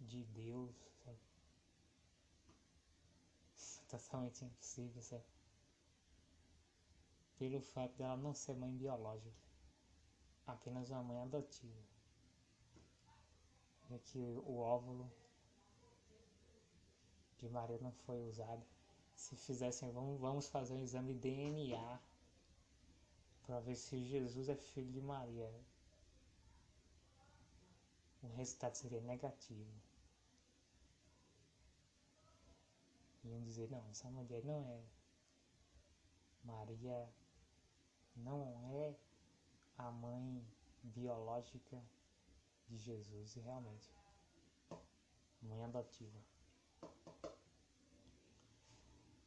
de 0.00 0.24
Deus, 0.24 0.74
sabe? 1.04 1.18
Totalmente 3.88 4.44
impossível, 4.44 5.02
sabe? 5.02 5.24
Pelo 7.38 7.60
fato 7.60 7.94
dela 7.96 8.16
não 8.16 8.32
ser 8.32 8.54
mãe 8.54 8.74
biológica, 8.74 9.36
apenas 10.46 10.90
uma 10.90 11.02
mãe 11.02 11.20
adotiva. 11.20 11.84
E 13.90 13.98
que 13.98 14.18
o 14.18 14.56
óvulo 14.56 15.12
de 17.38 17.48
Maria 17.48 17.78
não 17.78 17.92
foi 17.92 18.18
usado. 18.28 18.64
Se 19.14 19.36
fizessem, 19.36 19.92
vamos, 19.92 20.18
vamos 20.18 20.48
fazer 20.48 20.72
um 20.72 20.80
exame 20.80 21.14
de 21.14 21.20
DNA 21.20 22.00
para 23.42 23.60
ver 23.60 23.76
se 23.76 24.02
Jesus 24.04 24.48
é 24.48 24.56
filho 24.56 24.90
de 24.90 25.00
Maria 25.00 25.48
o 28.26 28.36
resultado 28.36 28.74
seria 28.74 29.00
negativo. 29.00 29.72
Iam 33.24 33.42
dizer, 33.42 33.70
não, 33.70 33.88
essa 33.90 34.08
mulher 34.10 34.44
não 34.44 34.64
é. 34.70 34.84
Maria 36.44 37.08
não 38.14 38.56
é 38.70 38.96
a 39.78 39.90
mãe 39.90 40.46
biológica 40.82 41.82
de 42.68 42.78
Jesus, 42.78 43.36
e 43.36 43.40
realmente, 43.40 43.90
mãe 45.42 45.62
adotiva. 45.64 46.18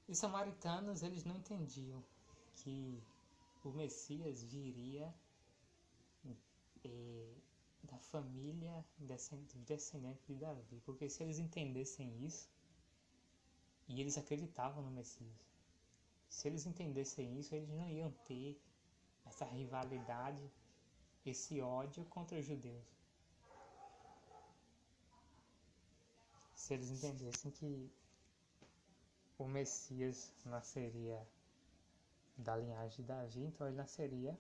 Os 0.07 0.17
samaritanos, 0.17 1.03
eles 1.03 1.23
não 1.23 1.35
entendiam 1.35 2.03
que 2.55 3.03
o 3.63 3.69
Messias 3.69 4.43
viria 4.43 5.13
eh, 6.83 7.35
da 7.83 7.97
família 7.97 8.85
descendente 8.97 10.21
de 10.27 10.35
Davi, 10.35 10.81
porque 10.85 11.09
se 11.09 11.23
eles 11.23 11.39
entendessem 11.39 12.25
isso, 12.25 12.49
e 13.87 13.99
eles 13.99 14.17
acreditavam 14.17 14.83
no 14.83 14.91
Messias, 14.91 15.49
se 16.29 16.47
eles 16.47 16.65
entendessem 16.65 17.39
isso, 17.39 17.55
eles 17.55 17.69
não 17.69 17.89
iam 17.89 18.11
ter 18.25 18.61
essa 19.25 19.45
rivalidade, 19.45 20.51
esse 21.25 21.59
ódio 21.61 22.05
contra 22.05 22.37
os 22.37 22.45
judeus. 22.45 22.85
Se 26.53 26.73
eles 26.73 26.91
entendessem 26.91 27.51
que 27.51 27.91
o 29.37 29.47
Messias 29.47 30.31
nasceria 30.45 31.25
da 32.37 32.55
linhagem 32.55 32.97
de 32.97 33.03
Davi, 33.03 33.41
então 33.41 33.67
ele 33.67 33.75
nasceria 33.75 34.37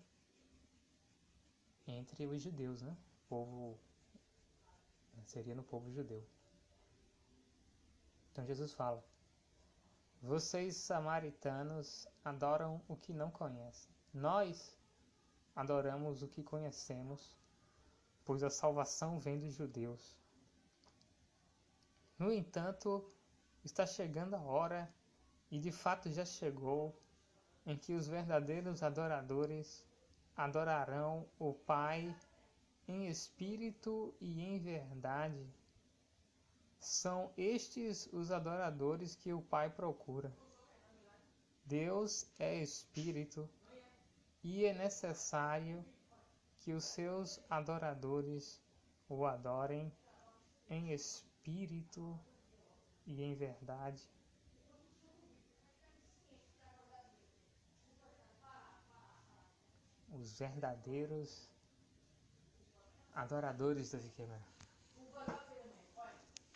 entre 1.87 2.25
os 2.27 2.41
judeus, 2.41 2.81
né? 2.81 2.95
Povo 3.29 3.79
seria 5.25 5.53
no 5.53 5.63
povo 5.63 5.91
judeu. 5.91 6.25
Então 8.31 8.43
Jesus 8.45 8.73
fala: 8.73 9.03
Vocês 10.21 10.75
samaritanos 10.75 12.07
adoram 12.25 12.81
o 12.87 12.95
que 12.95 13.13
não 13.13 13.29
conhecem. 13.29 13.93
Nós 14.11 14.75
adoramos 15.55 16.23
o 16.23 16.27
que 16.27 16.43
conhecemos, 16.43 17.37
pois 18.25 18.41
a 18.43 18.49
salvação 18.49 19.19
vem 19.19 19.39
dos 19.39 19.53
judeus. 19.53 20.17
No 22.17 22.31
entanto, 22.31 23.13
está 23.63 23.85
chegando 23.85 24.35
a 24.35 24.41
hora, 24.41 24.91
e 25.51 25.59
de 25.59 25.71
fato 25.71 26.11
já 26.11 26.25
chegou, 26.25 26.99
em 27.65 27.77
que 27.77 27.93
os 27.93 28.07
verdadeiros 28.07 28.81
adoradores 28.81 29.85
adorarão 30.35 31.29
o 31.37 31.53
Pai 31.53 32.15
em 32.89 33.07
espírito 33.07 34.15
e 34.19 34.41
em 34.41 34.57
verdade. 34.57 35.47
São 36.79 37.31
estes 37.37 38.09
os 38.11 38.31
adoradores 38.31 39.13
que 39.13 39.31
o 39.31 39.43
Pai 39.43 39.69
procura. 39.69 40.35
Deus 41.65 42.27
é 42.39 42.59
espírito 42.59 43.47
e 44.43 44.65
é 44.65 44.73
necessário 44.73 45.85
que 46.57 46.73
os 46.73 46.83
seus 46.83 47.39
adoradores 47.47 48.59
o 49.07 49.23
adorem 49.23 49.91
em 50.67 50.91
espírito 50.91 52.19
e 53.05 53.21
em 53.21 53.35
verdade. 53.35 54.09
Os 60.11 60.39
verdadeiros 60.39 61.47
adoradores 63.21 63.91
da 63.91 63.99
Viqueira. 63.99 64.41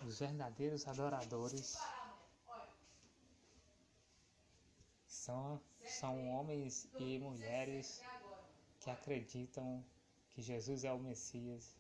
Os 0.06 0.20
verdadeiros 0.20 0.88
adoradores 0.88 1.78
são, 5.08 5.62
são 5.86 6.30
homens 6.32 6.88
e 7.00 7.20
mulheres 7.20 8.02
que 8.80 8.90
acreditam 8.90 9.84
que 10.30 10.42
Jesus 10.42 10.84
é 10.84 10.92
o 10.92 11.00
Messias 11.00 11.76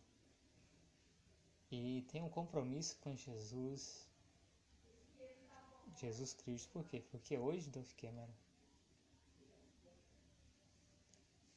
e 1.71 2.05
têm 2.09 2.21
um 2.21 2.29
compromisso 2.29 2.97
com 2.99 3.15
Jesus, 3.15 4.07
Jesus 5.97 6.33
Cristo. 6.33 6.69
Por 6.71 6.85
quê? 6.85 7.01
Porque 7.09 7.37
hoje, 7.37 7.69
Dolph 7.69 7.93
Cameron, 7.95 8.29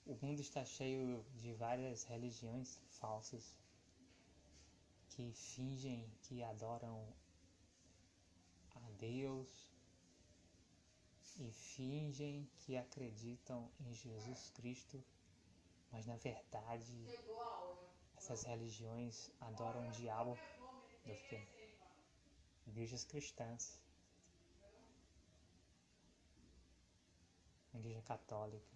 o 0.06 0.14
mundo 0.22 0.40
está 0.40 0.64
cheio 0.64 1.24
de 1.34 1.52
várias 1.54 2.04
religiões 2.04 2.80
falsas 2.90 3.58
que 5.08 5.32
fingem 5.32 6.08
que 6.22 6.44
adoram 6.44 7.12
a 8.76 8.90
Deus 8.98 9.48
e 11.38 11.50
fingem 11.50 12.48
que 12.60 12.76
acreditam 12.76 13.68
em 13.80 13.92
Jesus 13.92 14.50
Cristo, 14.50 15.02
mas 15.90 16.06
na 16.06 16.16
verdade 16.16 16.94
essas 18.16 18.44
religiões 18.44 19.30
adoram 19.40 19.88
o 19.88 19.90
diabo. 19.90 20.38
Do 21.04 21.14
que 21.28 21.40
igrejas 22.66 23.04
cristãs, 23.04 23.80
igreja 27.72 28.02
católica, 28.02 28.75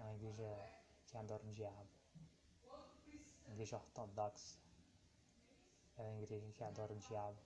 é 0.00 0.02
uma 0.02 0.14
igreja 0.14 0.70
que 1.06 1.16
adora 1.16 1.42
o 1.44 1.52
diabo, 1.52 1.88
igreja 3.48 3.76
ortodoxa. 3.76 4.58
É 5.98 6.02
uma 6.02 6.22
igreja 6.22 6.50
que 6.56 6.64
adora 6.64 6.92
o 6.92 6.98
diabo. 6.98 7.38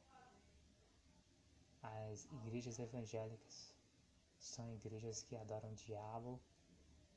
As 1.83 2.25
igrejas 2.27 2.79
evangélicas 2.79 3.75
são 4.39 4.73
igrejas 4.75 5.23
que 5.23 5.35
adoram 5.37 5.71
o 5.73 5.75
diabo. 5.75 6.41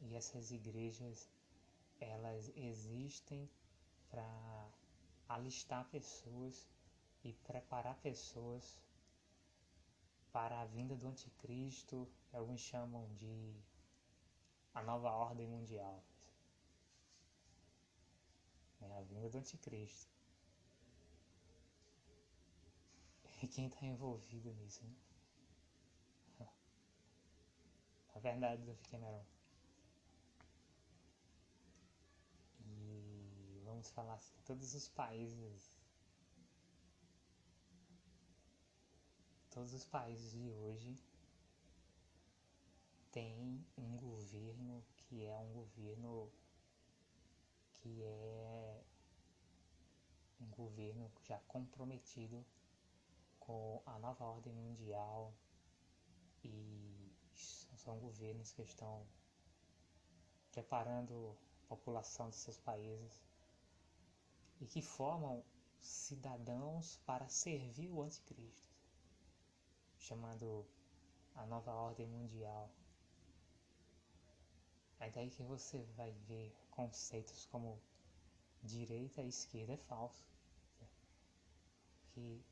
E 0.01 0.15
essas 0.15 0.51
igrejas 0.51 1.29
elas 1.99 2.51
existem 2.55 3.49
para 4.09 4.69
alistar 5.27 5.85
pessoas 5.89 6.67
e 7.23 7.33
preparar 7.33 7.95
pessoas 7.97 8.79
para 10.31 10.61
a 10.61 10.65
vinda 10.65 10.95
do 10.95 11.07
anticristo, 11.07 12.07
alguns 12.31 12.61
chamam 12.61 13.07
de 13.15 13.55
a 14.77 14.83
nova 14.83 15.11
ordem 15.11 15.47
mundial. 15.47 16.03
É 18.79 18.97
a 18.97 19.01
vinda 19.01 19.29
do 19.29 19.37
anticristo. 19.39 20.15
e 23.41 23.47
quem 23.47 23.67
está 23.67 23.85
envolvido 23.85 24.53
nisso, 24.53 24.83
né? 24.83 24.95
A 28.15 28.19
verdade 28.19 28.63
do 28.63 28.75
Cameron. 28.89 29.25
E 32.65 33.61
vamos 33.63 33.89
falar 33.91 34.13
assim, 34.13 34.35
todos 34.45 34.73
os 34.75 34.87
países. 34.89 35.77
Todos 39.49 39.73
os 39.73 39.85
países 39.85 40.31
de 40.31 40.51
hoje 40.51 40.95
têm 43.11 43.65
um 43.77 43.97
governo 43.97 44.83
que 44.95 45.25
é 45.25 45.37
um 45.37 45.51
governo 45.53 46.31
que 47.73 48.03
é 48.03 48.83
um 50.41 50.47
governo 50.47 51.11
já 51.23 51.39
comprometido 51.47 52.45
com 53.39 53.81
a 53.85 53.97
nova 53.99 54.25
ordem 54.25 54.53
mundial 54.53 55.33
e 56.43 57.11
são 57.77 57.97
governos 57.99 58.51
que 58.51 58.61
estão 58.63 59.07
preparando 60.51 61.37
a 61.63 61.67
população 61.67 62.29
de 62.29 62.35
seus 62.35 62.59
países 62.59 63.23
e 64.59 64.65
que 64.65 64.81
formam 64.81 65.43
cidadãos 65.79 66.97
para 67.05 67.29
servir 67.29 67.89
o 67.91 68.01
anticristo, 68.01 68.75
chamando 69.97 70.65
a 71.35 71.45
nova 71.45 71.71
ordem 71.71 72.07
mundial. 72.07 72.69
É 75.07 75.09
daí 75.09 75.29
que 75.29 75.41
você 75.41 75.85
vai 75.95 76.11
ver 76.27 76.53
conceitos 76.69 77.45
como 77.45 77.81
direita 78.61 79.21
e 79.21 79.29
esquerda 79.29 79.71
é 79.71 79.77
falso. 79.77 80.27
Que 82.13 82.43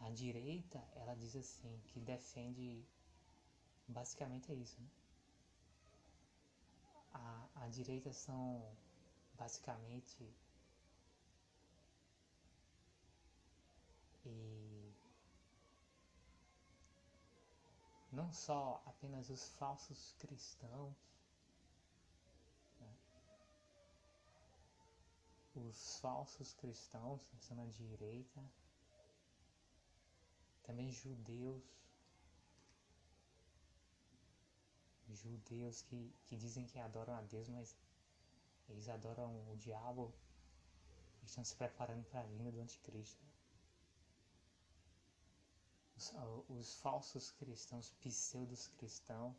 a 0.00 0.10
direita, 0.10 0.82
ela 0.96 1.14
diz 1.14 1.36
assim, 1.36 1.80
que 1.86 2.00
defende. 2.00 2.84
Basicamente 3.86 4.50
é 4.50 4.54
isso, 4.56 4.80
né? 4.80 4.88
A, 7.12 7.48
a 7.54 7.68
direita 7.68 8.12
são 8.12 8.60
basicamente. 9.34 10.28
E. 14.26 14.59
Não 18.12 18.32
só 18.32 18.82
apenas 18.86 19.30
os 19.30 19.48
falsos 19.50 20.14
cristãos, 20.18 20.96
né? 22.80 22.92
os 25.54 25.98
falsos 26.00 26.52
cristãos 26.54 27.20
são 27.38 27.56
na 27.56 27.66
direita, 27.66 28.42
também 30.64 30.90
judeus, 30.90 31.62
judeus 35.08 35.82
que, 35.82 36.12
que 36.26 36.36
dizem 36.36 36.66
que 36.66 36.78
adoram 36.78 37.14
a 37.14 37.22
Deus, 37.22 37.48
mas 37.48 37.76
eles 38.68 38.88
adoram 38.88 39.30
o 39.50 39.56
diabo, 39.56 40.12
estão 41.22 41.44
se 41.44 41.54
preparando 41.54 42.04
para 42.04 42.20
a 42.20 42.24
vinda 42.24 42.50
do 42.50 42.60
anticristo. 42.60 43.29
Os, 46.00 46.14
os 46.48 46.74
falsos 46.76 47.30
cristãos, 47.32 47.90
pseudos 48.00 48.68
cristãos, 48.68 49.36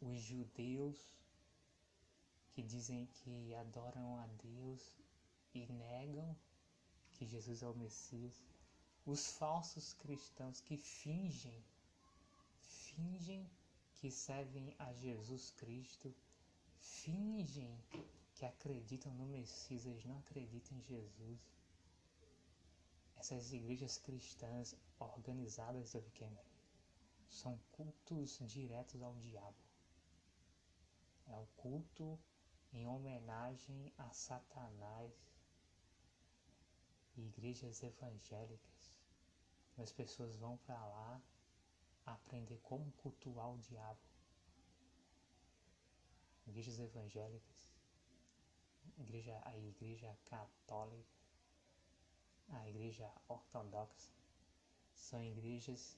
os 0.00 0.20
judeus 0.20 0.96
que 2.52 2.62
dizem 2.62 3.06
que 3.06 3.54
adoram 3.54 4.18
a 4.20 4.26
Deus 4.26 4.80
e 5.52 5.66
negam 5.66 6.36
que 7.10 7.26
Jesus 7.26 7.62
é 7.62 7.68
o 7.68 7.74
Messias 7.74 8.40
os 9.08 9.32
falsos 9.32 9.94
cristãos 9.94 10.60
que 10.60 10.76
fingem, 10.76 11.64
fingem 12.60 13.50
que 13.94 14.10
servem 14.10 14.74
a 14.78 14.92
Jesus 14.92 15.50
Cristo, 15.52 16.14
fingem 16.78 17.74
que 18.34 18.44
acreditam 18.44 19.12
no 19.14 19.26
Messias, 19.26 19.86
eles 19.86 20.04
não 20.04 20.18
acreditam 20.18 20.76
em 20.76 20.82
Jesus. 20.82 21.40
Essas 23.18 23.52
igrejas 23.52 23.98
cristãs 23.98 24.74
organizadas 24.98 25.92
do 25.92 26.10
Cameron 26.12 26.44
são 27.28 27.58
cultos 27.72 28.38
diretos 28.46 29.02
ao 29.02 29.14
diabo. 29.16 29.56
É 31.26 31.36
o 31.36 31.46
culto 31.56 32.18
em 32.72 32.86
homenagem 32.86 33.92
a 33.98 34.10
Satanás 34.10 35.12
igrejas 37.16 37.82
evangélicas 37.82 38.78
as 39.82 39.92
pessoas 39.92 40.36
vão 40.36 40.56
para 40.58 40.84
lá 40.86 41.22
aprender 42.04 42.58
como 42.62 42.90
cultuar 42.92 43.52
o 43.52 43.58
diabo. 43.58 44.00
Igrejas 46.46 46.78
evangélicas, 46.80 47.70
igreja, 48.96 49.40
a 49.44 49.56
igreja 49.56 50.16
católica, 50.24 51.17
a 52.50 52.68
igreja 52.68 53.10
ortodoxa 53.28 54.10
são 54.94 55.22
igrejas 55.22 55.96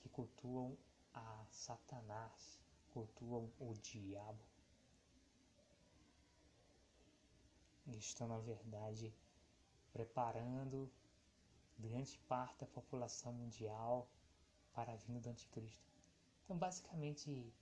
que 0.00 0.08
cultuam 0.08 0.76
a 1.12 1.46
Satanás, 1.50 2.58
cultuam 2.92 3.50
o 3.58 3.74
diabo. 3.74 4.44
E 7.86 7.96
estão, 7.96 8.28
na 8.28 8.38
verdade, 8.38 9.12
preparando 9.92 10.90
grande 11.78 12.18
parte 12.28 12.60
da 12.60 12.66
população 12.66 13.32
mundial 13.32 14.08
para 14.72 14.92
a 14.92 14.96
vinda 14.96 15.20
do 15.20 15.30
anticristo. 15.30 15.90
Então, 16.44 16.56
basicamente, 16.56 17.52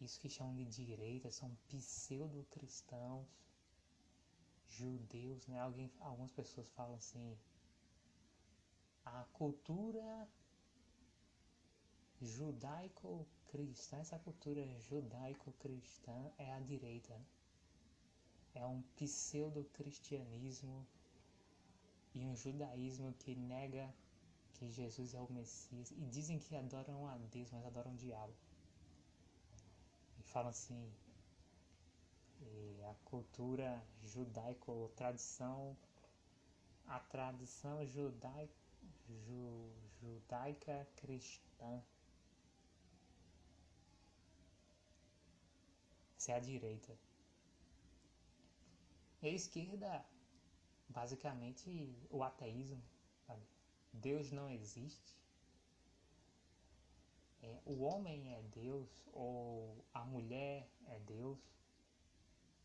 isso 0.00 0.20
que 0.20 0.28
chamam 0.28 0.54
de 0.54 0.84
direita 0.84 1.30
são 1.30 1.56
pseudo-cristãos, 1.68 3.26
judeus, 4.68 5.46
né? 5.46 5.60
Alguém, 5.60 5.90
algumas 6.00 6.32
pessoas 6.32 6.68
falam 6.70 6.94
assim, 6.96 7.36
a 9.04 9.24
cultura 9.32 10.28
judaico-cristã, 12.20 13.98
essa 13.98 14.18
cultura 14.18 14.66
judaico-cristã 14.80 16.30
é 16.38 16.52
a 16.52 16.60
direita. 16.60 17.14
Né? 17.14 17.24
É 18.54 18.66
um 18.66 18.82
pseudo-cristianismo 18.96 20.86
e 22.14 22.26
um 22.26 22.34
judaísmo 22.34 23.12
que 23.14 23.34
nega 23.34 23.94
que 24.54 24.68
Jesus 24.70 25.14
é 25.14 25.20
o 25.20 25.32
Messias 25.32 25.92
e 25.92 26.04
dizem 26.06 26.38
que 26.38 26.56
adoram 26.56 27.06
a 27.06 27.16
Deus, 27.16 27.50
mas 27.52 27.64
adoram 27.64 27.92
o 27.92 27.96
diabo. 27.96 28.34
E 30.18 30.22
falam 30.24 30.50
assim, 30.50 30.92
a 32.88 32.94
cultura 33.04 33.82
judaico, 34.02 34.90
tradição, 34.96 35.76
a 36.86 36.98
tradição 36.98 37.84
judaico, 37.86 38.54
ju, 39.06 39.70
judaica 40.00 40.88
cristã. 40.96 41.82
Essa 46.16 46.32
é 46.32 46.34
a 46.36 46.40
direita. 46.40 46.98
E 49.22 49.28
a 49.28 49.32
esquerda, 49.32 50.04
basicamente, 50.88 51.94
o 52.10 52.22
ateísmo. 52.22 52.82
Deus 53.92 54.30
não 54.30 54.48
existe. 54.48 55.16
É, 57.42 57.60
o 57.64 57.82
homem 57.82 58.32
é 58.34 58.42
Deus, 58.42 58.88
ou 59.12 59.84
a 59.92 60.04
mulher 60.04 60.68
é 60.86 60.98
Deus. 61.00 61.38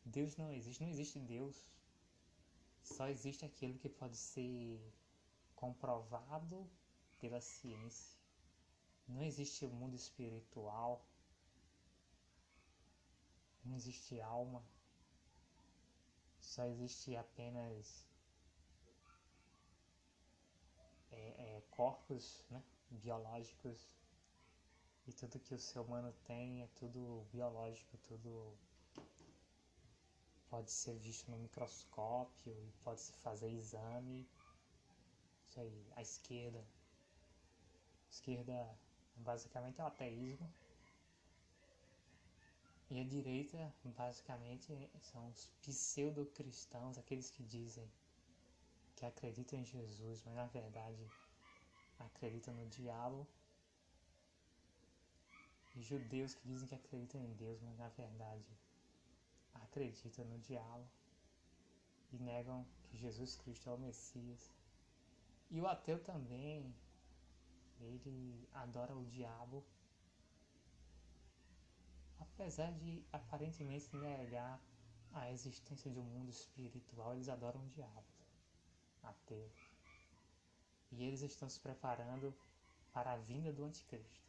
Deus 0.06 0.36
não 0.36 0.52
existe, 0.52 0.82
não 0.82 0.90
existe 0.90 1.20
Deus. 1.20 1.64
Só 2.84 3.08
existe 3.08 3.46
aquilo 3.46 3.78
que 3.78 3.90
pode 3.90 4.18
ser 4.18 4.80
comprovado 5.56 6.70
pela 7.20 7.40
ciência. 7.40 8.18
Não 9.08 9.24
existe 9.24 9.66
mundo 9.66 9.96
espiritual. 9.96 11.06
Não 13.64 13.76
existe 13.76 14.20
alma. 14.20 14.64
Só 16.40 16.66
existe 16.66 17.16
apenas 17.16 18.06
é, 21.12 21.56
é, 21.56 21.62
corpos 21.72 22.44
né, 22.50 22.62
biológicos 22.90 23.96
e 25.08 25.12
tudo 25.12 25.40
que 25.40 25.54
o 25.54 25.60
ser 25.60 25.80
humano 25.80 26.14
tem 26.26 26.62
é 26.62 26.68
tudo 26.76 27.26
biológico, 27.32 27.98
tudo 28.08 28.58
pode 30.54 30.70
ser 30.70 30.94
visto 31.00 31.32
no 31.32 31.38
microscópio 31.40 32.54
e 32.54 32.72
pode 32.84 33.02
se 33.02 33.12
fazer 33.14 33.50
exame. 33.50 34.24
Isso 35.50 35.60
aí, 35.60 35.92
a 35.96 36.02
esquerda. 36.04 36.60
A 36.60 38.12
esquerda 38.12 38.78
basicamente 39.16 39.82
é 39.82 39.84
o 39.84 39.88
ateísmo. 39.88 40.48
E 42.92 43.02
a 43.02 43.04
direita, 43.04 43.74
basicamente, 43.84 44.68
são 45.02 45.28
os 45.32 45.50
pseudo-cristãos, 45.64 47.00
aqueles 47.00 47.32
que 47.32 47.42
dizem 47.42 47.92
que 48.96 49.08
acreditam 49.08 49.58
em 49.58 49.66
Jesus, 49.66 50.22
mas 50.24 50.36
na 50.36 50.46
verdade 50.46 51.04
acreditam 51.98 52.54
no 52.54 52.68
diabo. 52.68 53.26
E 55.76 55.82
judeus 55.82 56.36
que 56.36 56.48
dizem 56.48 56.68
que 56.68 56.76
acreditam 56.76 57.20
em 57.20 57.34
Deus, 57.34 57.60
mas 57.64 57.76
na 57.80 57.90
verdade 57.90 58.48
acreditam 59.56 60.26
no 60.26 60.40
diabo 60.40 60.88
e 62.12 62.18
negam 62.18 62.66
que 62.84 62.98
Jesus 62.98 63.36
Cristo 63.36 63.70
é 63.70 63.74
o 63.74 63.78
Messias. 63.78 64.52
E 65.50 65.60
o 65.60 65.68
ateu 65.68 66.00
também, 66.00 66.74
ele 67.80 68.48
adora 68.54 68.96
o 68.96 69.06
diabo, 69.06 69.64
apesar 72.20 72.72
de 72.74 73.04
aparentemente 73.12 73.96
negar 73.96 74.60
a 75.14 75.32
existência 75.32 75.92
de 75.92 76.00
um 76.00 76.04
mundo 76.04 76.30
espiritual, 76.30 77.14
eles 77.14 77.30
adoram 77.30 77.62
o 77.62 77.70
diabo, 77.70 78.06
ateus. 79.04 79.72
E 80.92 81.04
eles 81.04 81.22
estão 81.22 81.50
se 81.50 81.60
preparando 81.60 82.36
para 82.92 83.14
a 83.14 83.18
vinda 83.18 83.52
do 83.52 83.66
anticristo. 83.66 84.22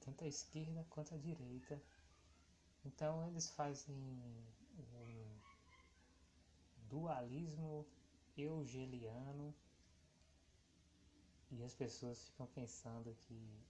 Tanto 0.00 0.24
a 0.24 0.28
esquerda 0.28 0.86
quanto 0.88 1.14
a 1.14 1.18
direita 1.18 1.80
então 2.84 3.26
eles 3.28 3.50
fazem 3.50 3.94
um 3.94 4.60
dualismo 6.90 7.86
eugeliano 8.36 9.54
e 11.50 11.62
as 11.62 11.74
pessoas 11.74 12.28
ficam 12.28 12.46
pensando 12.46 13.14
que, 13.20 13.64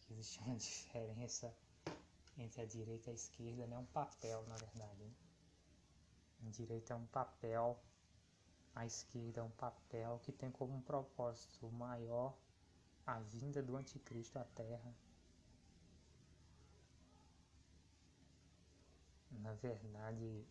que 0.00 0.12
existe 0.12 0.38
uma 0.40 0.56
diferença 0.56 1.54
entre 2.38 2.62
a 2.62 2.66
direita 2.66 3.10
e 3.10 3.12
a 3.12 3.14
esquerda, 3.14 3.66
né? 3.66 3.78
um 3.78 3.86
papel 3.86 4.42
na 4.46 4.56
verdade. 4.56 5.04
Né? 5.04 5.14
A 6.46 6.50
direita 6.50 6.94
é 6.94 6.96
um 6.96 7.06
papel, 7.06 7.78
a 8.74 8.86
esquerda 8.86 9.40
é 9.40 9.44
um 9.44 9.50
papel 9.50 10.18
que 10.22 10.32
tem 10.32 10.50
como 10.50 10.74
um 10.74 10.80
propósito 10.80 11.70
maior 11.70 12.34
a 13.06 13.18
vinda 13.20 13.62
do 13.62 13.76
anticristo 13.76 14.38
à 14.38 14.44
Terra. 14.44 14.94
Na 19.30 19.54
verdade, 19.54 20.46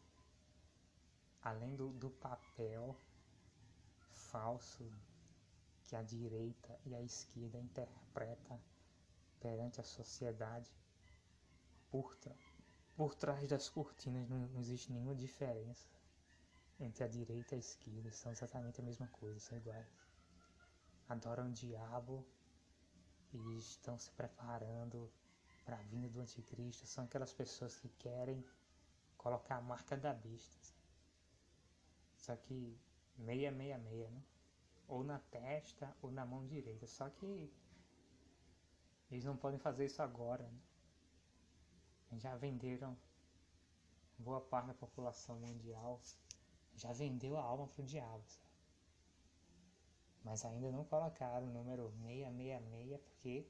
além 1.41 1.75
do, 1.75 1.89
do 1.93 2.09
papel 2.09 2.95
falso 4.11 4.91
que 5.83 5.95
a 5.95 6.01
direita 6.01 6.79
e 6.85 6.95
a 6.95 7.01
esquerda 7.01 7.57
interpreta 7.57 8.59
perante 9.39 9.81
a 9.81 9.83
sociedade, 9.83 10.71
por, 11.89 12.17
por 12.95 13.15
trás 13.15 13.47
das 13.47 13.69
cortinas 13.69 14.29
não, 14.29 14.47
não 14.47 14.59
existe 14.59 14.91
nenhuma 14.91 15.15
diferença 15.15 15.89
entre 16.79 17.03
a 17.03 17.07
direita 17.07 17.55
e 17.55 17.57
a 17.57 17.59
esquerda, 17.59 18.11
são 18.11 18.31
exatamente 18.31 18.81
a 18.81 18.83
mesma 18.83 19.07
coisa, 19.07 19.39
são 19.39 19.57
iguais. 19.57 19.87
Adoram 21.07 21.47
o 21.47 21.51
diabo 21.51 22.25
e 23.33 23.57
estão 23.57 23.97
se 23.97 24.11
preparando 24.11 25.11
para 25.63 25.77
a 25.77 25.83
vinda 25.83 26.09
do 26.09 26.19
anticristo 26.19 26.85
são 26.85 27.05
aquelas 27.05 27.33
pessoas 27.33 27.75
que 27.77 27.89
querem 27.89 28.43
colocar 29.17 29.57
a 29.57 29.61
marca 29.61 29.95
da 29.95 30.13
besta. 30.13 30.73
Só 32.15 32.35
que 32.35 32.77
meia, 33.17 33.51
meia, 33.51 33.77
meia, 33.77 34.09
né? 34.09 34.23
Ou 34.87 35.03
na 35.03 35.19
testa 35.19 35.95
ou 36.01 36.11
na 36.11 36.25
mão 36.25 36.45
direita. 36.45 36.85
Só 36.87 37.09
que 37.09 37.51
eles 39.09 39.23
não 39.23 39.37
podem 39.37 39.59
fazer 39.59 39.85
isso 39.85 40.01
agora. 40.01 40.43
Né? 40.43 42.19
Já 42.19 42.35
venderam 42.35 42.97
boa 44.17 44.41
parte 44.41 44.67
da 44.67 44.73
população 44.73 45.39
mundial. 45.39 46.01
Já 46.75 46.91
vendeu 46.91 47.37
a 47.37 47.41
alma 47.41 47.67
pro 47.67 47.83
diabo. 47.83 48.23
Sabe? 48.27 48.50
Mas 50.23 50.45
ainda 50.45 50.71
não 50.71 50.85
colocaram 50.85 51.47
o 51.47 51.51
número 51.51 51.91
666 52.05 52.99
porque 53.01 53.45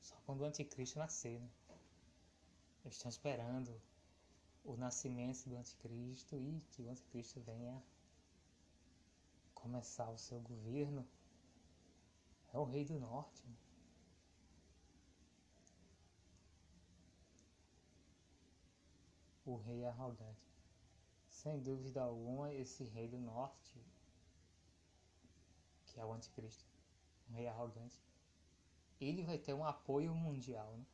só 0.00 0.16
quando 0.26 0.40
o 0.40 0.44
anticristo 0.44 0.98
nascer. 0.98 1.38
Né? 1.38 1.48
Eles 2.84 2.96
estão 2.96 3.08
esperando 3.08 3.80
o 4.64 4.76
nascimento 4.76 5.48
do 5.48 5.56
anticristo 5.56 6.36
e 6.36 6.60
que 6.70 6.82
o 6.82 6.90
anticristo 6.90 7.40
venha 7.40 7.82
começar 9.54 10.10
o 10.10 10.18
seu 10.18 10.40
governo. 10.40 11.06
É 12.52 12.58
o 12.58 12.64
rei 12.64 12.84
do 12.84 12.98
norte. 12.98 13.46
Né? 13.46 13.56
O 19.44 19.56
rei 19.56 19.84
arrogante. 19.84 20.48
Sem 21.28 21.60
dúvida 21.60 22.02
alguma, 22.02 22.52
esse 22.52 22.84
rei 22.84 23.08
do 23.08 23.18
norte 23.18 23.78
é 26.00 26.04
o 26.04 26.12
anticristo, 26.12 26.64
um 27.30 27.34
rei 27.34 27.46
arrogante, 27.48 28.00
ele 29.00 29.22
vai 29.22 29.38
ter 29.38 29.54
um 29.54 29.64
apoio 29.64 30.14
mundial, 30.14 30.76
né? 30.76 30.86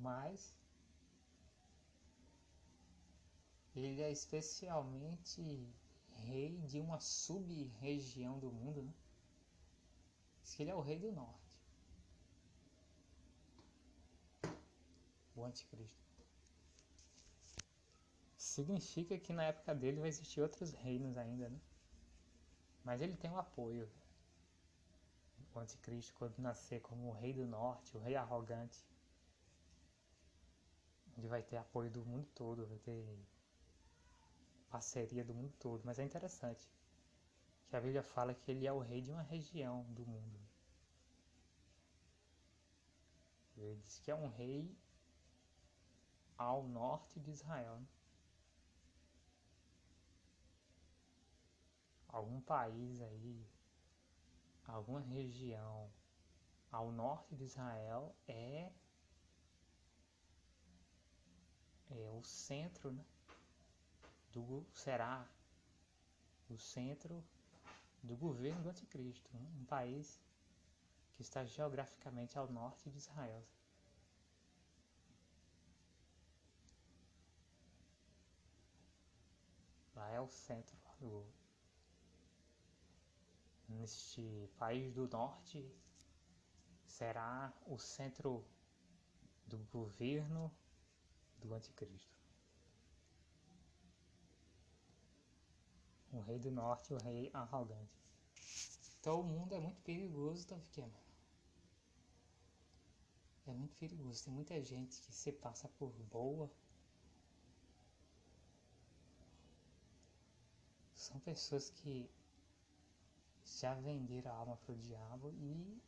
mas 0.00 0.54
ele 3.76 4.00
é 4.00 4.10
especialmente 4.10 5.68
rei 6.08 6.58
de 6.62 6.80
uma 6.80 6.98
sub-região 7.00 8.38
do 8.38 8.50
mundo, 8.50 8.82
né? 8.82 8.92
Diz 10.42 10.54
que 10.54 10.62
ele 10.62 10.70
é 10.70 10.74
o 10.74 10.80
rei 10.80 10.98
do 10.98 11.12
norte. 11.12 11.60
O 15.36 15.44
anticristo. 15.44 15.99
Significa 18.50 19.16
que 19.16 19.32
na 19.32 19.44
época 19.44 19.72
dele 19.72 20.00
vai 20.00 20.08
existir 20.08 20.40
outros 20.40 20.72
reinos 20.72 21.16
ainda, 21.16 21.48
né? 21.48 21.60
Mas 22.82 23.00
ele 23.00 23.16
tem 23.16 23.30
o 23.30 23.34
um 23.34 23.38
apoio. 23.38 23.88
O 25.54 25.60
anticristo, 25.60 26.12
quando 26.14 26.36
nascer 26.38 26.80
como 26.80 27.08
o 27.08 27.12
rei 27.12 27.32
do 27.32 27.46
norte, 27.46 27.96
o 27.96 28.00
rei 28.00 28.16
arrogante, 28.16 28.84
ele 31.16 31.28
vai 31.28 31.44
ter 31.44 31.58
apoio 31.58 31.90
do 31.92 32.04
mundo 32.04 32.26
todo, 32.34 32.66
vai 32.66 32.78
ter 32.78 33.04
parceria 34.68 35.24
do 35.24 35.32
mundo 35.32 35.52
todo. 35.60 35.82
Mas 35.84 36.00
é 36.00 36.04
interessante 36.04 36.68
que 37.68 37.76
a 37.76 37.80
Bíblia 37.80 38.02
fala 38.02 38.34
que 38.34 38.50
ele 38.50 38.66
é 38.66 38.72
o 38.72 38.80
rei 38.80 39.00
de 39.00 39.12
uma 39.12 39.22
região 39.22 39.84
do 39.90 40.04
mundo. 40.04 40.40
Ele 43.56 43.76
diz 43.76 44.00
que 44.00 44.10
é 44.10 44.14
um 44.14 44.28
rei 44.28 44.76
ao 46.36 46.64
norte 46.64 47.20
de 47.20 47.30
Israel. 47.30 47.76
Né? 47.78 47.86
Algum 52.12 52.40
país 52.40 53.00
aí, 53.00 53.46
alguma 54.66 55.00
região 55.00 55.90
ao 56.70 56.90
norte 56.90 57.34
de 57.36 57.44
Israel 57.44 58.14
é 58.26 58.70
é 61.90 62.10
o 62.10 62.22
centro, 62.22 62.92
né? 62.92 63.04
Do 64.32 64.64
será 64.72 65.28
o 66.48 66.56
centro 66.56 67.24
do 68.02 68.16
governo 68.16 68.62
do 68.62 68.70
anticristo, 68.70 69.28
né? 69.34 69.40
um 69.60 69.64
país 69.64 70.20
que 71.12 71.22
está 71.22 71.44
geograficamente 71.44 72.38
ao 72.38 72.48
norte 72.50 72.88
de 72.90 72.96
Israel. 72.96 73.44
Lá 79.94 80.08
é 80.10 80.20
o 80.20 80.28
centro 80.28 80.76
do 80.98 81.39
neste 83.70 84.50
país 84.58 84.92
do 84.92 85.08
norte 85.08 85.64
será 86.86 87.52
o 87.66 87.78
centro 87.78 88.44
do 89.46 89.58
governo 89.72 90.52
do 91.38 91.54
anticristo. 91.54 92.18
O 96.12 96.20
rei 96.20 96.38
do 96.38 96.50
norte, 96.50 96.92
o 96.92 96.98
rei 96.98 97.30
arrogante. 97.32 98.00
Então 98.98 99.20
o 99.20 99.24
mundo 99.24 99.54
é 99.54 99.60
muito 99.60 99.80
perigoso, 99.82 100.46
tá 100.46 100.58
ficando. 100.58 100.92
É 103.46 103.52
muito 103.52 103.74
perigoso. 103.76 104.24
Tem 104.24 104.32
muita 104.32 104.62
gente 104.62 105.00
que 105.00 105.12
se 105.12 105.32
passa 105.32 105.68
por 105.68 105.90
boa. 106.10 106.50
São 110.94 111.18
pessoas 111.20 111.70
que 111.70 112.10
já 113.58 113.74
venderam 113.74 114.30
a 114.30 114.34
alma 114.34 114.56
para 114.56 114.72
o 114.72 114.76
diabo 114.76 115.30
e 115.32 115.82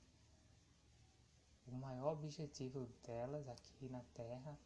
o 1.66 1.72
maior 1.72 2.12
objetivo 2.12 2.88
delas 3.06 3.48
aqui 3.48 3.88
na 3.88 4.02
Terra 4.14 4.58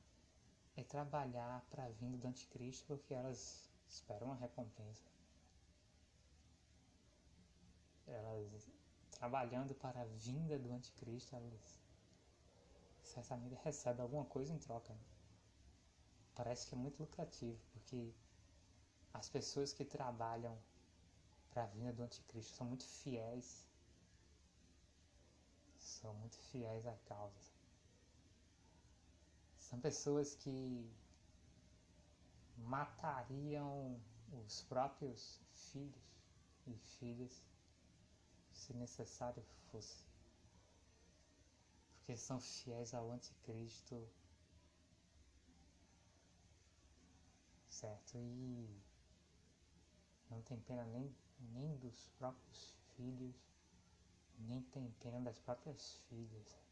é 0.76 0.82
trabalhar 0.82 1.64
para 1.70 1.84
a 1.84 1.88
vinda 1.90 2.16
do 2.16 2.26
anticristo 2.26 2.86
porque 2.86 3.14
elas 3.14 3.70
esperam 3.88 4.28
uma 4.28 4.36
recompensa. 4.36 5.04
Elas 8.06 8.68
trabalhando 9.10 9.74
para 9.74 10.02
a 10.02 10.04
vinda 10.04 10.58
do 10.58 10.72
anticristo, 10.72 11.34
elas 11.34 11.80
certamente 13.02 13.54
recebem 13.64 14.02
alguma 14.02 14.24
coisa 14.24 14.52
em 14.52 14.58
troca. 14.58 14.92
Né? 14.92 15.00
Parece 16.34 16.66
que 16.66 16.74
é 16.74 16.78
muito 16.78 17.00
lucrativo, 17.00 17.58
porque 17.72 18.12
as 19.14 19.28
pessoas 19.28 19.72
que 19.72 19.84
trabalham 19.84 20.58
para 21.56 21.64
a 21.64 21.68
vinda 21.68 21.90
do 21.90 22.02
anticristo 22.02 22.54
são 22.54 22.66
muito 22.66 22.84
fiéis. 22.84 23.66
São 25.78 26.12
muito 26.16 26.36
fiéis 26.36 26.86
à 26.86 26.94
causa. 27.08 27.50
São 29.58 29.80
pessoas 29.80 30.34
que 30.34 30.86
matariam 32.58 33.98
os 34.44 34.64
próprios 34.64 35.40
filhos 35.54 36.04
e 36.66 36.76
filhas 36.76 37.42
se 38.52 38.74
necessário 38.74 39.42
fosse. 39.70 40.04
Porque 41.96 42.18
são 42.18 42.38
fiéis 42.38 42.92
ao 42.92 43.10
anticristo. 43.10 44.06
Certo? 47.70 48.18
E 48.18 48.78
não 50.28 50.42
tem 50.42 50.60
pena 50.60 50.84
nem, 50.84 51.14
nem 51.38 51.76
dos 51.78 52.08
próprios 52.18 52.74
filhos, 52.96 53.34
nem 54.38 54.62
tem 54.62 54.90
pena 55.00 55.20
das 55.20 55.38
próprias 55.38 55.96
filhas 56.08 56.66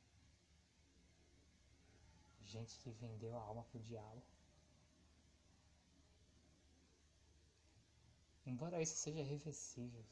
gente 2.55 2.79
que 2.79 2.91
vendeu 2.91 3.37
a 3.37 3.41
alma 3.41 3.65
pro 3.65 3.81
diabo. 3.81 4.23
Embora 8.47 8.81
isso 8.81 8.97
seja 8.97 9.23
reversível, 9.23 10.05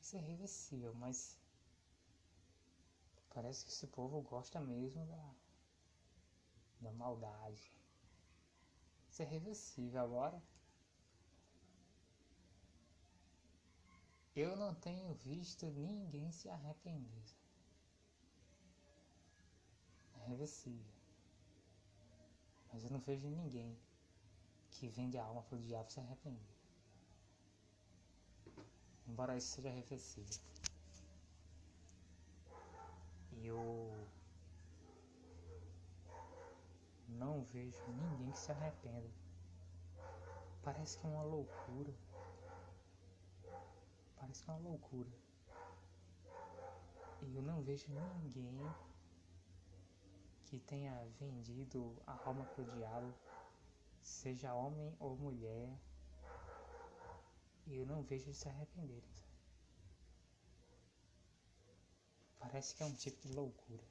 isso 0.00 0.16
é 0.16 0.20
reversível, 0.20 0.92
mas 0.94 1.38
parece 3.32 3.64
que 3.64 3.70
esse 3.70 3.86
povo 3.86 4.20
gosta 4.20 4.60
mesmo 4.60 5.06
da, 5.06 5.34
da 6.80 6.92
maldade. 6.92 7.72
Isso 9.08 9.22
é 9.22 9.24
reversível 9.24 10.00
agora. 10.02 10.42
Eu 14.34 14.56
não 14.56 14.74
tenho 14.74 15.12
visto 15.14 15.66
ninguém 15.66 16.32
se 16.32 16.48
arrepender 16.48 17.22
reversível. 20.26 20.92
Mas 22.72 22.84
eu 22.84 22.90
não 22.90 23.00
vejo 23.00 23.28
ninguém 23.28 23.76
que 24.70 24.88
vende 24.88 25.18
a 25.18 25.24
alma 25.24 25.42
para 25.42 25.56
o 25.58 25.60
diabo 25.60 25.90
se 25.90 26.00
arrepender. 26.00 26.56
Embora 29.06 29.36
isso 29.36 29.48
seja 29.48 29.70
reversível. 29.70 30.40
E 33.32 33.46
eu 33.46 34.08
não 37.08 37.42
vejo 37.44 37.82
ninguém 37.88 38.30
que 38.30 38.38
se 38.38 38.50
arrependa. 38.52 39.10
Parece 40.62 40.98
que 40.98 41.06
é 41.06 41.10
uma 41.10 41.24
loucura. 41.24 41.92
Parece 44.22 44.44
uma 44.44 44.56
loucura. 44.58 45.10
Eu 47.34 47.42
não 47.42 47.60
vejo 47.60 47.88
ninguém 47.90 48.56
que 50.44 50.60
tenha 50.60 50.94
vendido 51.18 52.00
a 52.06 52.12
alma 52.24 52.44
para 52.44 52.62
o 52.62 52.70
diabo, 52.70 53.12
seja 54.00 54.54
homem 54.54 54.94
ou 55.00 55.16
mulher, 55.16 55.76
e 57.66 57.74
eu 57.74 57.84
não 57.84 58.04
vejo 58.04 58.26
eles 58.26 58.36
se 58.36 58.48
arrependerem. 58.48 59.02
Parece 62.38 62.76
que 62.76 62.84
é 62.84 62.86
um 62.86 62.94
tipo 62.94 63.26
de 63.26 63.34
loucura. 63.34 63.82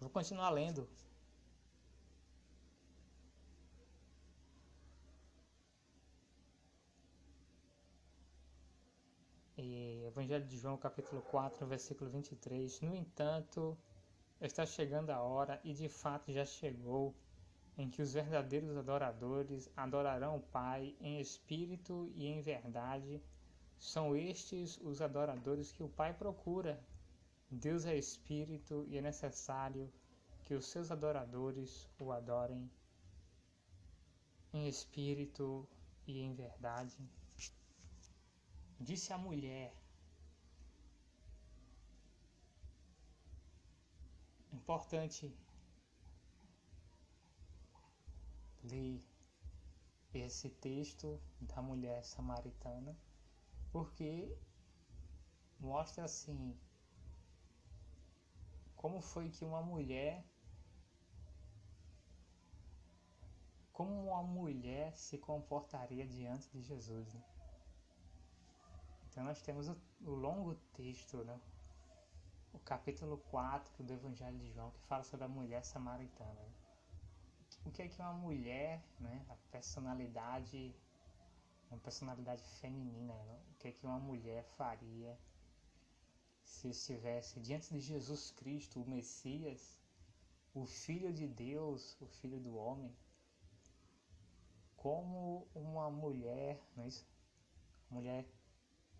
Vou 0.00 0.08
continuar 0.08 0.48
lendo. 0.48 0.88
Evangelho 10.14 10.46
de 10.46 10.56
João, 10.56 10.76
capítulo 10.76 11.20
4, 11.22 11.66
versículo 11.66 12.08
23. 12.08 12.82
No 12.82 12.94
entanto, 12.94 13.76
está 14.40 14.64
chegando 14.64 15.10
a 15.10 15.20
hora, 15.20 15.60
e 15.64 15.74
de 15.74 15.88
fato 15.88 16.30
já 16.30 16.44
chegou, 16.44 17.12
em 17.76 17.90
que 17.90 18.00
os 18.00 18.12
verdadeiros 18.12 18.76
adoradores 18.76 19.68
adorarão 19.76 20.36
o 20.36 20.40
Pai 20.40 20.94
em 21.00 21.20
espírito 21.20 22.12
e 22.14 22.28
em 22.28 22.40
verdade. 22.42 23.20
São 23.76 24.14
estes 24.14 24.78
os 24.82 25.02
adoradores 25.02 25.72
que 25.72 25.82
o 25.82 25.88
Pai 25.88 26.14
procura. 26.14 26.80
Deus 27.50 27.84
é 27.84 27.96
espírito 27.96 28.86
e 28.86 28.96
é 28.96 29.00
necessário 29.00 29.92
que 30.44 30.54
os 30.54 30.66
seus 30.66 30.92
adoradores 30.92 31.88
o 31.98 32.12
adorem 32.12 32.70
em 34.52 34.68
espírito 34.68 35.68
e 36.06 36.20
em 36.20 36.32
verdade. 36.34 36.96
Disse 38.78 39.12
a 39.12 39.18
mulher: 39.18 39.74
importante 44.54 45.36
ler 48.62 49.00
esse 50.12 50.48
texto 50.48 51.20
da 51.40 51.60
mulher 51.60 52.04
samaritana, 52.04 52.96
porque 53.72 54.36
mostra 55.58 56.04
assim 56.04 56.56
como 58.76 59.00
foi 59.00 59.30
que 59.30 59.44
uma 59.44 59.62
mulher 59.62 60.24
como 63.72 64.04
uma 64.04 64.22
mulher 64.22 64.96
se 64.96 65.18
comportaria 65.18 66.06
diante 66.06 66.48
de 66.48 66.62
Jesus. 66.62 67.12
Né? 67.12 67.24
Então 69.10 69.24
nós 69.24 69.42
temos 69.42 69.68
o, 69.68 69.76
o, 70.02 70.10
longo 70.10 70.54
texto, 70.74 71.24
né? 71.24 71.40
O 72.54 72.58
capítulo 72.60 73.18
4 73.30 73.82
do 73.82 73.92
Evangelho 73.92 74.38
de 74.38 74.50
João, 74.52 74.70
que 74.70 74.80
fala 74.82 75.02
sobre 75.02 75.26
a 75.26 75.28
mulher 75.28 75.64
samaritana. 75.64 76.32
Né? 76.32 76.52
O 77.66 77.70
que 77.70 77.82
é 77.82 77.88
que 77.88 78.00
uma 78.00 78.12
mulher, 78.12 78.82
né? 79.00 79.26
a 79.28 79.34
personalidade, 79.50 80.74
uma 81.70 81.80
personalidade 81.80 82.42
feminina, 82.60 83.14
né? 83.24 83.40
o 83.50 83.54
que 83.58 83.68
é 83.68 83.72
que 83.72 83.84
uma 83.84 83.98
mulher 83.98 84.44
faria 84.56 85.18
se 86.44 86.68
estivesse 86.68 87.40
diante 87.40 87.72
de 87.74 87.80
Jesus 87.80 88.30
Cristo, 88.30 88.80
o 88.80 88.88
Messias, 88.88 89.76
o 90.54 90.64
Filho 90.64 91.12
de 91.12 91.26
Deus, 91.26 91.96
o 92.00 92.06
Filho 92.06 92.38
do 92.38 92.54
Homem, 92.54 92.94
como 94.76 95.48
uma 95.54 95.90
mulher, 95.90 96.62
não 96.76 96.84
é 96.84 96.88
isso? 96.88 97.06
Mulher, 97.90 98.24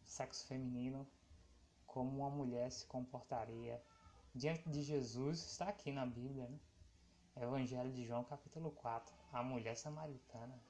sexo 0.03 0.47
feminino, 0.47 1.07
como 1.95 2.19
uma 2.19 2.29
mulher 2.29 2.73
se 2.73 2.85
comportaria 2.87 3.81
diante 4.35 4.69
de 4.69 4.83
Jesus, 4.83 5.39
está 5.39 5.69
aqui 5.69 5.93
na 5.93 6.05
Bíblia, 6.05 6.49
né? 6.49 6.59
Evangelho 7.37 7.93
de 7.93 8.05
João, 8.05 8.25
capítulo 8.25 8.73
4. 8.73 9.15
A 9.33 9.45
mulher 9.45 9.77
samaritana 9.77 10.61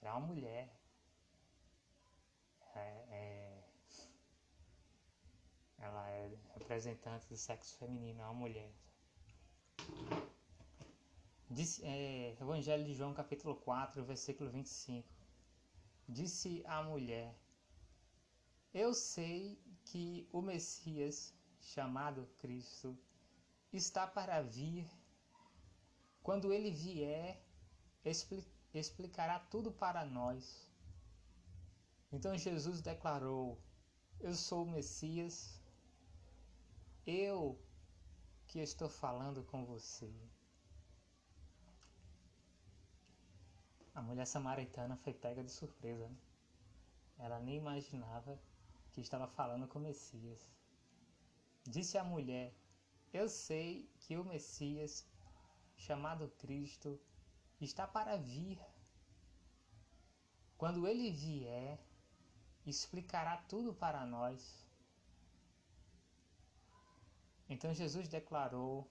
era 0.00 0.16
uma 0.16 0.26
mulher. 0.26 0.74
É, 2.74 2.80
é, 2.80 3.62
ela 5.78 6.08
é 6.08 6.32
representante 6.54 7.28
do 7.28 7.36
sexo 7.36 7.76
feminino, 7.76 8.22
é 8.22 8.24
uma 8.24 8.32
mulher. 8.32 8.72
Diz, 11.50 11.82
é, 11.82 12.34
Evangelho 12.40 12.84
de 12.84 12.94
João, 12.94 13.12
capítulo 13.12 13.56
4, 13.56 14.02
versículo 14.04 14.48
25. 14.48 15.06
Disse 16.08 16.62
a 16.66 16.82
mulher: 16.82 17.34
Eu 18.72 18.94
sei 18.94 19.60
que 19.84 20.28
o 20.32 20.40
Messias, 20.40 21.34
chamado 21.60 22.28
Cristo, 22.38 22.96
está 23.72 24.06
para 24.06 24.40
vir. 24.42 24.88
Quando 26.22 26.52
ele 26.52 26.70
vier, 26.70 27.42
expli 28.04 28.46
explicará 28.72 29.40
tudo 29.40 29.72
para 29.72 30.04
nós. 30.04 30.68
Então 32.12 32.38
Jesus 32.38 32.80
declarou: 32.80 33.60
Eu 34.20 34.34
sou 34.34 34.62
o 34.62 34.70
Messias, 34.70 35.60
eu 37.04 37.60
que 38.46 38.60
estou 38.60 38.88
falando 38.88 39.42
com 39.42 39.64
você. 39.64 40.12
A 43.92 44.00
mulher 44.00 44.26
samaritana 44.26 44.96
foi 44.96 45.12
pega 45.12 45.42
de 45.42 45.50
surpresa. 45.50 46.08
Né? 46.08 46.16
Ela 47.18 47.40
nem 47.40 47.56
imaginava 47.56 48.40
que 48.92 49.00
estava 49.00 49.26
falando 49.28 49.66
com 49.68 49.78
o 49.78 49.82
Messias. 49.82 50.40
Disse 51.64 51.96
a 51.98 52.04
mulher: 52.04 52.54
Eu 53.12 53.28
sei 53.28 53.88
que 54.00 54.16
o 54.16 54.24
Messias, 54.24 55.06
chamado 55.76 56.28
Cristo, 56.38 57.00
está 57.60 57.86
para 57.86 58.16
vir. 58.16 58.58
Quando 60.56 60.86
ele 60.86 61.10
vier, 61.10 61.78
explicará 62.66 63.36
tudo 63.52 63.72
para 63.72 64.04
nós. 64.04 64.66
Então 67.48 67.72
Jesus 67.72 68.08
declarou: 68.08 68.90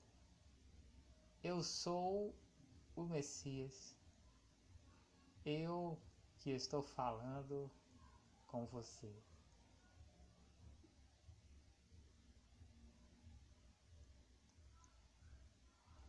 Eu 1.43 1.63
sou 1.63 2.35
o 2.95 3.03
Messias 3.03 3.99
eu 5.45 5.99
que 6.37 6.51
estou 6.51 6.81
falando 6.81 7.71
com 8.47 8.65
você. 8.65 9.11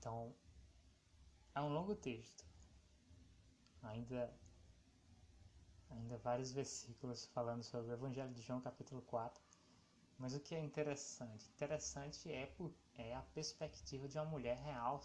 Então, 0.00 0.34
é 1.54 1.60
um 1.60 1.68
longo 1.68 1.94
texto. 1.94 2.42
Ainda 3.82 4.34
ainda 5.90 6.16
vários 6.18 6.52
versículos 6.52 7.26
falando 7.26 7.62
sobre 7.62 7.90
o 7.90 7.92
Evangelho 7.92 8.32
de 8.32 8.40
João, 8.40 8.62
capítulo 8.62 9.02
4. 9.02 9.42
Mas 10.18 10.34
o 10.34 10.40
que 10.40 10.54
é 10.54 10.60
interessante? 10.60 11.50
Interessante 11.50 12.32
é, 12.32 12.50
é 12.96 13.14
a 13.14 13.20
perspectiva 13.34 14.08
de 14.08 14.16
uma 14.16 14.24
mulher 14.24 14.56
real. 14.56 15.02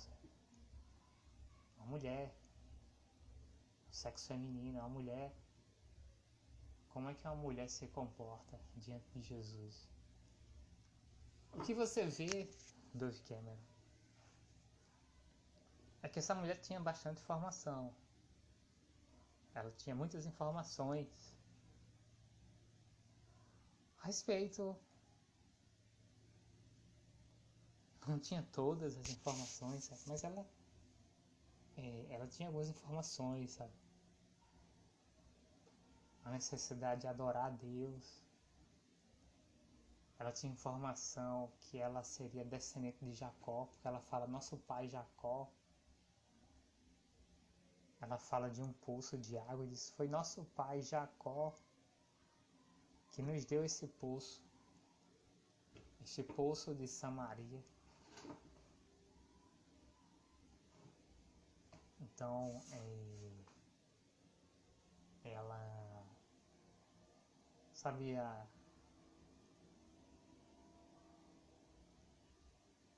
Uma 1.77 1.87
mulher 1.87 2.33
sexo 3.91 4.27
feminino, 4.27 4.81
a 4.81 4.87
mulher. 4.87 5.35
Como 6.87 7.09
é 7.09 7.13
que 7.13 7.27
uma 7.27 7.35
mulher 7.35 7.69
se 7.69 7.85
comporta 7.89 8.57
diante 8.77 9.09
de 9.11 9.21
Jesus? 9.21 9.89
O 11.51 11.61
que 11.61 11.73
você 11.73 12.05
vê, 12.05 12.49
Dove 12.93 13.19
Cameron, 13.23 13.74
é 16.05 16.09
que 16.09 16.19
essa 16.19 16.35
mulher 16.35 16.57
tinha 16.61 16.79
bastante 16.79 17.21
informação. 17.21 17.91
Ela 19.53 19.71
tinha 19.71 19.95
muitas 19.95 20.25
informações 20.25 21.07
a 24.01 24.05
respeito. 24.05 24.77
Não 28.07 28.19
tinha 28.19 28.43
todas 28.51 28.95
as 28.95 29.09
informações, 29.09 29.89
mas 30.05 30.23
ela, 30.23 30.45
é, 31.75 32.05
ela 32.09 32.27
tinha 32.27 32.49
algumas 32.49 32.69
informações, 32.69 33.53
sabe? 33.53 33.73
a 36.23 36.31
necessidade 36.31 37.01
de 37.01 37.07
adorar 37.07 37.45
a 37.45 37.49
Deus. 37.49 38.23
Ela 40.19 40.31
tinha 40.31 40.51
informação 40.51 41.51
que 41.61 41.77
ela 41.77 42.03
seria 42.03 42.43
descendente 42.43 43.03
de 43.05 43.13
Jacó, 43.13 43.65
porque 43.65 43.87
ela 43.87 44.01
fala 44.01 44.27
nosso 44.27 44.57
pai 44.57 44.87
Jacó. 44.87 45.49
Ela 48.01 48.17
fala 48.17 48.49
de 48.49 48.61
um 48.61 48.71
poço 48.73 49.17
de 49.17 49.37
água 49.37 49.65
e 49.65 49.69
diz: 49.69 49.89
Foi 49.91 50.07
nosso 50.07 50.43
pai 50.55 50.81
Jacó 50.81 51.53
que 53.11 53.21
nos 53.21 53.45
deu 53.45 53.63
esse 53.63 53.87
poço, 53.87 54.43
este 56.01 56.21
poço 56.21 56.75
de 56.75 56.87
Samaria. 56.87 57.63
Então, 62.01 62.61
é, 62.71 63.31
ela 65.23 66.05
sabia 67.73 68.47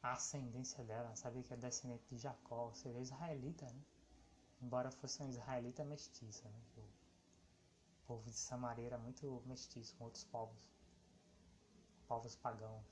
a 0.01 0.11
ascendência 0.13 0.83
dela, 0.83 1.15
sabia 1.15 1.43
que 1.43 1.53
é 1.53 1.57
descendente 1.57 2.07
de 2.09 2.17
Jacó, 2.17 2.65
ou 2.65 2.73
seja, 2.73 2.99
israelita, 2.99 3.65
né? 3.65 3.96
Embora 4.61 4.91
fosse 4.91 5.21
um 5.21 5.29
israelita 5.29 5.83
mestiça, 5.85 6.49
né? 6.49 6.61
O 6.77 8.07
povo 8.07 8.29
de 8.29 8.37
Samaria 8.37 8.87
era 8.87 8.97
muito 8.97 9.43
mestiço 9.45 9.95
com 9.95 10.05
outros 10.05 10.23
povos, 10.23 10.57
povos 12.07 12.35
pagãos. 12.35 12.85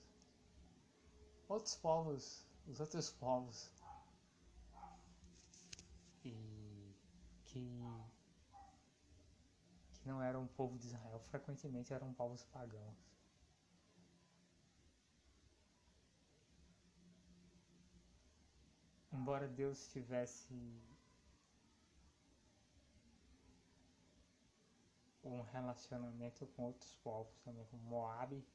Outros 1.48 1.76
povos, 1.76 2.46
os 2.68 2.80
outros 2.80 3.12
povos 3.12 3.72
e 6.24 6.96
que 7.46 7.86
que 9.94 10.08
não 10.08 10.22
eram 10.22 10.44
o 10.44 10.48
povo 10.50 10.78
de 10.78 10.86
Israel, 10.86 11.20
frequentemente 11.32 11.94
eram 11.94 12.14
povos 12.14 12.44
pagãos. 12.46 12.96
Embora 19.12 19.48
Deus 19.48 19.88
tivesse 19.88 20.54
um 25.26 25.42
relacionamento 25.42 26.46
com 26.48 26.66
outros 26.66 26.94
povos 27.04 27.38
também, 27.40 27.66
como 27.66 27.84
Moab, 27.84 28.46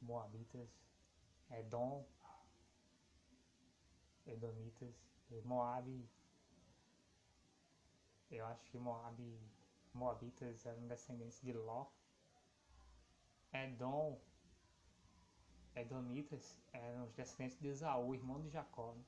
Moabitas, 0.00 0.70
Edom, 1.50 2.04
Edomitas, 4.26 4.94
Moab 5.44 6.08
eu 8.32 8.46
acho 8.46 8.64
que 8.70 8.78
Moab, 8.78 9.40
Moabitas 9.92 10.64
eram 10.64 10.86
descendentes 10.86 11.38
de 11.42 11.52
Ló. 11.52 11.86
Edom 13.52 14.18
Edomitas 15.74 16.56
eram 16.72 17.04
os 17.04 17.12
descendentes 17.12 17.58
de 17.60 17.68
Esaú, 17.68 18.14
irmão 18.14 18.40
de 18.40 18.48
Jacó. 18.48 18.94
Né? 18.94 19.04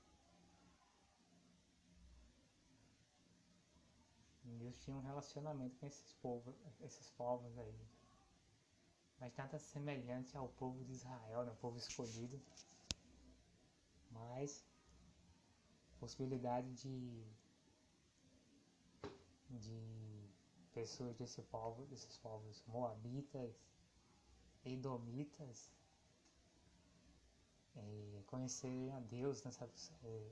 E 4.45 4.49
Deus 4.57 4.79
tinha 4.81 4.97
um 4.97 5.01
relacionamento 5.01 5.77
com 5.79 5.87
esses 5.87 6.13
povos, 6.15 6.55
esses 6.83 7.11
povos 7.11 7.57
aí. 7.59 7.89
Mas 9.19 9.35
nada 9.37 9.59
semelhante 9.59 10.37
ao 10.37 10.49
povo 10.49 10.85
de 10.85 10.93
Israel, 10.93 11.45
né? 11.45 11.53
o 11.53 11.57
povo 11.57 11.79
escolhido. 11.79 12.41
Mas 14.11 14.65
possibilidade 15.99 16.73
de 16.75 17.25
de 19.51 20.29
pessoas 20.73 21.17
desse 21.17 21.41
povo, 21.43 21.87
desses 21.87 22.17
povos 22.19 22.63
moabitas, 22.67 23.55
edomitas, 24.65 25.71
é, 27.77 28.23
conhecerem 28.27 28.93
a 28.93 29.01
Deus, 29.01 29.43
nessa, 29.43 29.71
é, 30.05 30.31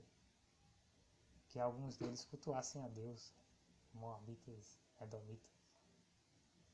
que 1.49 1.59
alguns 1.59 1.97
deles 1.97 2.25
cultuassem 2.25 2.83
a 2.83 2.87
Deus, 2.87 3.33
moabitas, 3.93 4.79
edomitas, 4.99 5.51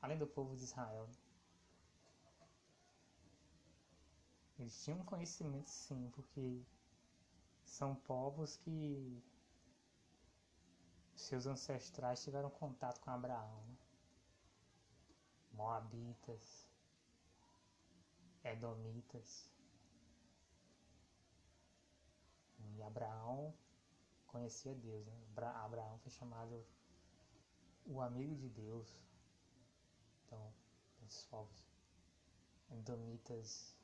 além 0.00 0.18
do 0.18 0.26
povo 0.26 0.56
de 0.56 0.64
Israel. 0.64 1.08
Eles 4.58 4.82
tinham 4.84 5.04
conhecimento 5.04 5.70
sim, 5.70 6.10
porque 6.10 6.62
são 7.64 7.94
povos 7.94 8.56
que 8.56 9.22
seus 11.14 11.46
ancestrais 11.46 12.22
tiveram 12.22 12.50
contato 12.50 13.00
com 13.00 13.10
Abraão. 13.10 13.62
Né? 13.66 13.76
Moabitas, 15.52 16.68
Edomitas. 18.42 19.50
E 22.58 22.82
Abraão 22.82 23.54
conhecia 24.26 24.74
Deus. 24.74 25.06
Né? 25.06 25.14
Abraão 25.36 25.98
foi 25.98 26.10
chamado 26.10 26.64
o 27.90 28.00
amigo 28.00 28.36
de 28.36 28.48
Deus. 28.48 28.88
Então, 30.24 30.52
esses 31.04 31.24
povos 31.26 31.70
Edomitas 32.70 33.74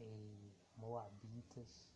e 0.00 0.52
Moabitas. 0.76 1.86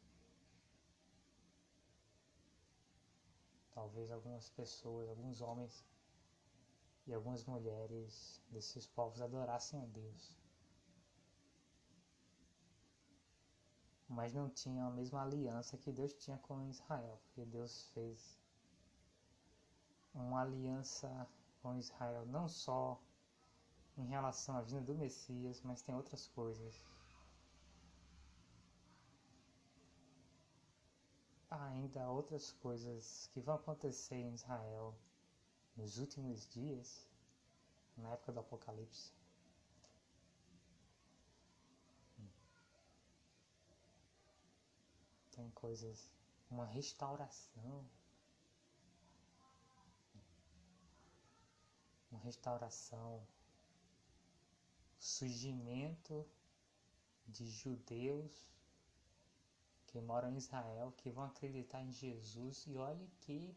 Talvez 3.72 4.10
algumas 4.10 4.50
pessoas, 4.50 5.08
alguns 5.08 5.40
homens 5.40 5.82
e 7.06 7.14
algumas 7.14 7.44
mulheres 7.44 8.42
desses 8.50 8.86
povos 8.86 9.22
adorassem 9.22 9.80
a 9.80 9.86
Deus. 9.86 10.36
Mas 14.06 14.34
não 14.34 14.50
tinham 14.50 14.88
a 14.88 14.90
mesma 14.90 15.22
aliança 15.22 15.78
que 15.78 15.92
Deus 15.92 16.12
tinha 16.14 16.36
com 16.38 16.62
Israel, 16.68 17.18
porque 17.24 17.46
Deus 17.46 17.86
fez 17.94 18.39
uma 20.14 20.42
aliança 20.42 21.28
com 21.62 21.76
Israel 21.76 22.26
não 22.26 22.48
só 22.48 23.00
em 23.96 24.06
relação 24.06 24.56
à 24.56 24.62
vinda 24.62 24.82
do 24.82 24.94
Messias, 24.94 25.60
mas 25.62 25.82
tem 25.82 25.94
outras 25.94 26.26
coisas. 26.28 26.90
há 31.50 31.66
ainda 31.66 32.08
outras 32.08 32.52
coisas 32.52 33.28
que 33.32 33.40
vão 33.40 33.56
acontecer 33.56 34.14
em 34.14 34.32
Israel 34.32 34.94
nos 35.76 35.98
últimos 35.98 36.48
dias, 36.48 37.08
na 37.96 38.12
época 38.12 38.32
do 38.32 38.40
Apocalipse. 38.40 39.12
Tem 45.32 45.50
coisas, 45.50 46.08
uma 46.50 46.66
restauração, 46.66 47.84
uma 52.10 52.20
restauração, 52.20 53.22
surgimento 54.98 56.26
de 57.26 57.48
judeus 57.48 58.50
que 59.86 60.00
moram 60.00 60.30
em 60.30 60.36
Israel, 60.36 60.92
que 60.96 61.10
vão 61.10 61.24
acreditar 61.24 61.82
em 61.82 61.92
Jesus, 61.92 62.64
e 62.66 62.76
olhe 62.76 63.08
que 63.20 63.56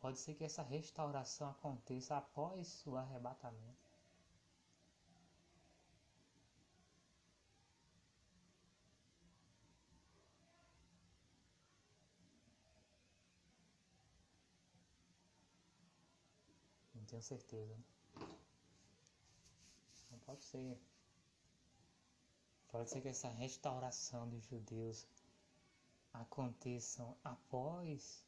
pode 0.00 0.18
ser 0.18 0.34
que 0.34 0.44
essa 0.44 0.62
restauração 0.62 1.50
aconteça 1.50 2.16
após 2.16 2.86
o 2.86 2.96
arrebatamento. 2.96 3.86
Não 16.94 17.04
tenho 17.16 17.22
certeza. 17.22 17.76
Não 20.10 20.18
pode 20.18 20.44
ser. 20.44 20.78
Pode 22.68 22.90
ser 22.90 23.00
que 23.00 23.08
essa 23.08 23.28
restauração 23.28 24.28
dos 24.28 24.44
judeus 24.44 25.06
aconteçam 26.12 27.16
após. 27.24 28.22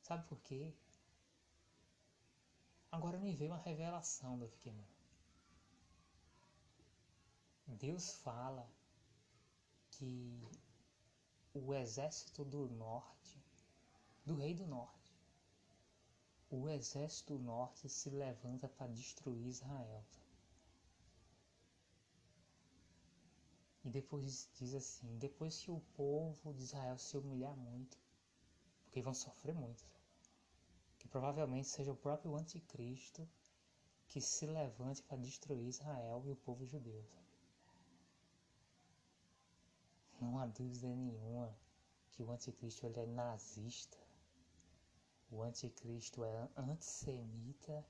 Sabe 0.00 0.28
por 0.28 0.38
quê? 0.42 0.72
Agora 2.92 3.18
me 3.18 3.34
veio 3.34 3.50
uma 3.50 3.58
revelação 3.58 4.38
do 4.38 4.46
pequeno. 4.48 4.86
Deus 7.66 8.12
fala 8.18 8.70
que 9.90 10.40
o 11.52 11.74
exército 11.74 12.44
do 12.44 12.68
norte, 12.68 13.42
do 14.24 14.36
rei 14.36 14.54
do 14.54 14.66
norte, 14.66 15.03
o 16.56 16.68
exército 16.68 17.38
norte 17.38 17.88
se 17.88 18.10
levanta 18.10 18.68
para 18.68 18.92
destruir 18.92 19.46
Israel. 19.46 20.04
E 23.84 23.90
depois 23.90 24.48
diz 24.54 24.74
assim: 24.74 25.18
depois 25.18 25.60
que 25.60 25.70
o 25.70 25.80
povo 25.94 26.54
de 26.54 26.62
Israel 26.62 26.96
se 26.98 27.16
humilhar 27.16 27.56
muito, 27.56 27.98
porque 28.84 29.02
vão 29.02 29.12
sofrer 29.12 29.54
muito, 29.54 29.84
que 30.98 31.08
provavelmente 31.08 31.68
seja 31.68 31.92
o 31.92 31.96
próprio 31.96 32.34
anticristo 32.36 33.28
que 34.08 34.20
se 34.20 34.46
levante 34.46 35.02
para 35.02 35.18
destruir 35.18 35.66
Israel 35.66 36.22
e 36.24 36.30
o 36.30 36.36
povo 36.36 36.64
judeu. 36.64 37.04
Não 40.20 40.38
há 40.38 40.46
dúvida 40.46 40.88
nenhuma 40.88 41.54
que 42.12 42.22
o 42.22 42.30
anticristo 42.30 42.86
ele 42.86 43.00
é 43.00 43.06
nazista. 43.06 43.98
O 45.34 45.42
anticristo 45.42 46.22
é 46.22 46.48
antissemita 46.56 47.84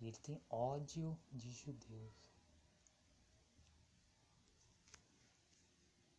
e 0.00 0.06
ele 0.06 0.16
tem 0.16 0.40
ódio 0.48 1.18
de 1.30 1.52
judeus. 1.52 2.34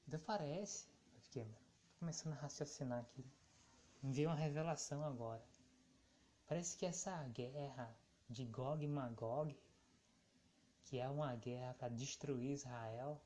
Ainda 0.05 0.19
parece. 0.19 0.87
Fiquei 1.21 1.47
começando 1.97 2.33
a 2.33 2.35
raciocinar 2.35 2.99
aqui. 2.99 3.25
Me 4.03 4.13
veio 4.13 4.29
uma 4.29 4.35
revelação 4.35 5.03
agora. 5.03 5.43
Parece 6.45 6.77
que 6.77 6.85
essa 6.85 7.23
guerra 7.29 7.91
de 8.29 8.45
Gog 8.45 8.83
e 8.83 8.87
Magog, 8.87 9.59
que 10.83 10.99
é 10.99 11.09
uma 11.09 11.35
guerra 11.35 11.73
para 11.73 11.89
destruir 11.89 12.51
Israel, 12.51 13.19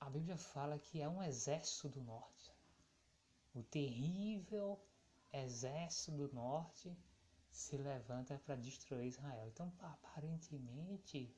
a 0.00 0.08
Bíblia 0.08 0.38
fala 0.38 0.78
que 0.78 1.02
é 1.02 1.08
um 1.08 1.22
exército 1.22 1.90
do 1.90 2.00
norte. 2.00 2.53
O 3.54 3.62
terrível 3.62 4.80
exército 5.32 6.16
do 6.16 6.32
norte 6.34 6.96
se 7.50 7.76
levanta 7.76 8.36
para 8.40 8.56
destruir 8.56 9.06
Israel. 9.06 9.48
Então, 9.48 9.72
aparentemente, 9.78 11.32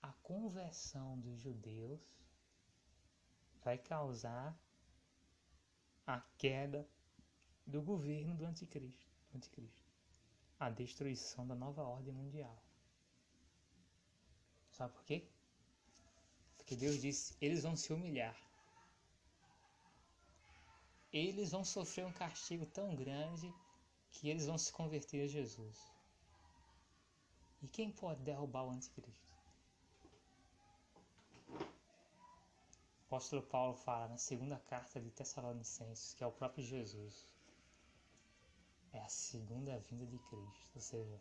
a 0.00 0.12
conversão 0.22 1.18
dos 1.18 1.40
judeus 1.40 2.00
vai 3.64 3.76
causar 3.76 4.56
a 6.06 6.20
queda 6.38 6.88
do 7.66 7.82
governo 7.82 8.36
do 8.36 8.44
anticristo, 8.44 9.04
do 9.32 9.38
anticristo, 9.38 9.82
a 10.60 10.70
destruição 10.70 11.44
da 11.44 11.56
nova 11.56 11.82
ordem 11.82 12.14
mundial. 12.14 12.56
Sabe 14.70 14.92
por 14.92 15.04
quê? 15.04 15.28
Porque 16.56 16.76
Deus 16.76 17.00
disse: 17.00 17.36
eles 17.40 17.64
vão 17.64 17.74
se 17.74 17.92
humilhar. 17.92 18.45
Eles 21.16 21.52
vão 21.52 21.64
sofrer 21.64 22.04
um 22.04 22.12
castigo 22.12 22.66
tão 22.66 22.94
grande 22.94 23.50
que 24.10 24.28
eles 24.28 24.44
vão 24.44 24.58
se 24.58 24.70
converter 24.70 25.24
a 25.24 25.26
Jesus. 25.26 25.78
E 27.62 27.68
quem 27.68 27.90
pode 27.90 28.22
derrubar 28.22 28.64
o 28.64 28.70
anticristo? 28.70 29.34
O 31.48 33.06
apóstolo 33.06 33.40
Paulo 33.40 33.74
fala 33.76 34.08
na 34.08 34.18
segunda 34.18 34.58
carta 34.58 35.00
de 35.00 35.10
Tessalonicenses 35.10 36.12
que 36.12 36.22
é 36.22 36.26
o 36.26 36.32
próprio 36.32 36.62
Jesus. 36.62 37.26
É 38.92 39.00
a 39.00 39.08
segunda 39.08 39.78
vinda 39.88 40.04
de 40.04 40.18
Cristo, 40.18 40.70
ou 40.74 40.82
seja, 40.82 41.18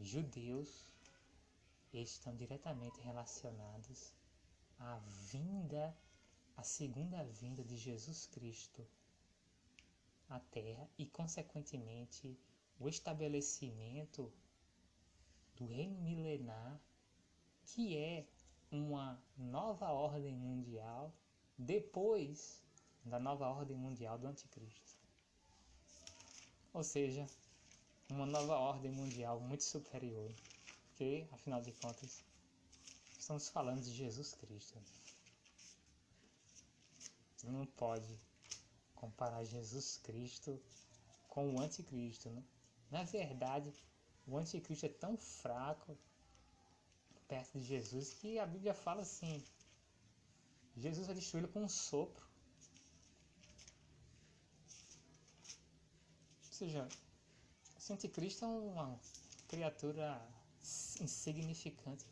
judeus 0.00 0.86
estão 1.92 2.34
diretamente 2.34 2.98
relacionados 3.02 4.14
à 4.78 4.96
vinda, 5.30 5.94
à 6.56 6.62
segunda 6.62 7.22
vinda 7.24 7.62
de 7.62 7.76
Jesus 7.76 8.26
Cristo 8.26 8.86
à 10.28 10.40
Terra 10.40 10.88
e, 10.98 11.06
consequentemente, 11.06 12.38
o 12.78 12.88
estabelecimento 12.88 14.32
do 15.56 15.66
reino 15.66 16.00
milenar, 16.00 16.80
que 17.64 17.96
é 17.96 18.26
uma 18.70 19.22
nova 19.36 19.90
ordem 19.90 20.36
mundial 20.36 21.12
depois 21.58 22.62
da 23.04 23.18
nova 23.18 23.48
ordem 23.48 23.76
mundial 23.76 24.18
do 24.18 24.26
Anticristo. 24.26 24.96
Ou 26.72 26.82
seja, 26.82 27.26
uma 28.10 28.26
nova 28.26 28.56
ordem 28.56 28.90
mundial 28.90 29.40
muito 29.40 29.64
superior, 29.64 30.30
porque, 30.88 31.26
afinal 31.32 31.62
de 31.62 31.72
contas, 31.72 32.24
estamos 33.18 33.48
falando 33.48 33.82
de 33.82 33.90
Jesus 33.90 34.34
Cristo. 34.34 34.78
Não 37.50 37.66
pode 37.66 38.18
comparar 38.94 39.44
Jesus 39.44 39.98
Cristo 39.98 40.60
com 41.28 41.54
o 41.54 41.60
Anticristo. 41.60 42.30
Né? 42.30 42.42
Na 42.90 43.02
verdade, 43.04 43.72
o 44.26 44.36
Anticristo 44.36 44.86
é 44.86 44.88
tão 44.88 45.16
fraco 45.16 45.96
perto 47.28 47.58
de 47.58 47.64
Jesus 47.64 48.14
que 48.14 48.38
a 48.38 48.46
Bíblia 48.46 48.74
fala 48.74 49.02
assim: 49.02 49.42
Jesus 50.76 51.06
vai 51.06 51.14
destruí-lo 51.14 51.48
com 51.48 51.64
um 51.64 51.68
sopro. 51.68 52.24
Ou 56.44 56.52
seja, 56.52 56.88
o 57.88 57.92
anticristo 57.92 58.44
é 58.44 58.48
uma 58.48 58.98
criatura 59.46 60.20
insignificante. 61.00 62.06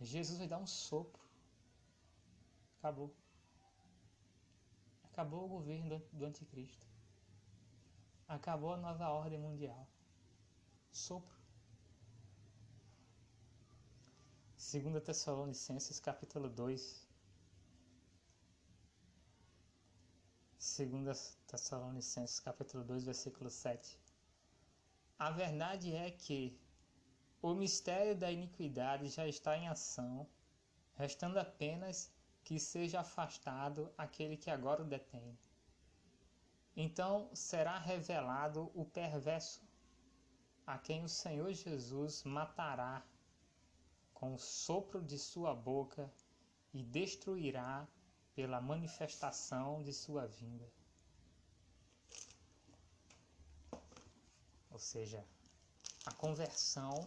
Jesus 0.00 0.38
vai 0.38 0.46
dar 0.46 0.58
um 0.58 0.66
sopro. 0.66 1.22
Acabou. 2.78 3.14
Acabou 5.14 5.44
o 5.44 5.48
governo 5.48 6.02
do 6.12 6.24
anticristo. 6.24 6.88
Acabou 8.26 8.72
a 8.72 8.76
nova 8.76 9.10
ordem 9.10 9.38
mundial. 9.38 9.86
Sopro. 10.90 11.38
2 14.56 15.04
Tessalonicenses 15.04 16.00
capítulo 16.00 16.48
2. 16.48 17.06
2 20.78 21.38
Tessalonicenses 21.46 22.40
capítulo 22.40 22.82
2, 22.82 23.04
versículo 23.04 23.48
7. 23.48 23.96
A 25.16 25.30
verdade 25.30 25.94
é 25.94 26.10
que 26.10 26.58
o 27.40 27.54
mistério 27.54 28.16
da 28.16 28.32
iniquidade 28.32 29.10
já 29.10 29.28
está 29.28 29.56
em 29.56 29.68
ação, 29.68 30.26
restando 30.96 31.38
apenas 31.38 32.12
que 32.44 32.60
seja 32.60 33.00
afastado 33.00 33.90
aquele 33.96 34.36
que 34.36 34.50
agora 34.50 34.82
o 34.82 34.86
detém. 34.86 35.36
Então 36.76 37.30
será 37.34 37.78
revelado 37.78 38.70
o 38.74 38.84
perverso, 38.84 39.62
a 40.66 40.78
quem 40.78 41.04
o 41.04 41.08
Senhor 41.08 41.52
Jesus 41.52 42.22
matará 42.24 43.02
com 44.12 44.34
o 44.34 44.38
sopro 44.38 45.02
de 45.02 45.18
sua 45.18 45.54
boca 45.54 46.12
e 46.72 46.82
destruirá 46.82 47.86
pela 48.34 48.60
manifestação 48.60 49.82
de 49.82 49.92
sua 49.92 50.26
vinda. 50.26 50.68
Ou 54.70 54.78
seja, 54.78 55.24
a 56.04 56.12
conversão 56.14 57.06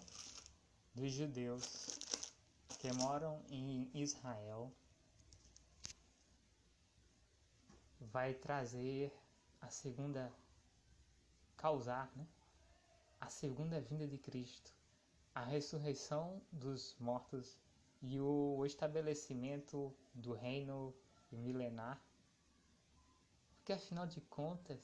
dos 0.95 1.11
judeus 1.11 1.99
que 2.79 2.91
moram 2.93 3.41
em 3.49 3.91
Israel 3.93 4.71
vai 7.99 8.33
trazer 8.33 9.11
a 9.61 9.69
segunda 9.69 10.31
causar, 11.55 12.11
né? 12.15 12.27
A 13.19 13.29
segunda 13.29 13.81
vinda 13.81 14.07
de 14.07 14.17
Cristo 14.17 14.77
a 15.37 15.43
ressurreição 15.43 16.41
dos 16.51 16.95
mortos 16.99 17.59
e 18.01 18.19
o 18.19 18.65
estabelecimento 18.65 19.95
do 20.11 20.33
reino 20.33 20.95
milenar. 21.31 22.01
Porque 23.57 23.73
afinal 23.73 24.07
de 24.07 24.19
contas, 24.21 24.79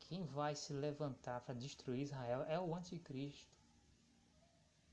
quem 0.00 0.22
vai 0.26 0.54
se 0.54 0.74
levantar 0.74 1.40
para 1.40 1.54
destruir 1.54 2.02
Israel 2.02 2.42
é 2.42 2.60
o 2.60 2.74
anticristo. 2.74 3.56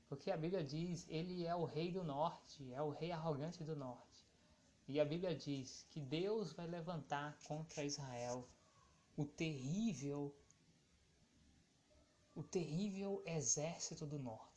Porque 0.08 0.30
a 0.30 0.38
Bíblia 0.38 0.64
diz, 0.64 1.06
ele 1.10 1.44
é 1.44 1.54
o 1.54 1.66
rei 1.66 1.92
do 1.92 2.02
norte, 2.02 2.72
é 2.72 2.80
o 2.80 2.88
rei 2.88 3.12
arrogante 3.12 3.62
do 3.62 3.76
norte. 3.76 4.13
E 4.86 5.00
a 5.00 5.04
Bíblia 5.04 5.34
diz 5.34 5.86
que 5.90 6.00
Deus 6.00 6.52
vai 6.52 6.66
levantar 6.66 7.38
contra 7.44 7.84
Israel 7.84 8.48
o 9.16 9.24
terrível 9.24 10.34
o 12.34 12.42
terrível 12.42 13.22
exército 13.24 14.04
do 14.04 14.18
norte 14.18 14.54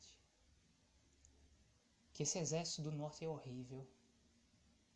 que 2.17 2.23
esse 2.23 2.39
exército 2.39 2.81
do 2.81 2.91
norte 2.91 3.23
é 3.23 3.29
horrível. 3.29 3.87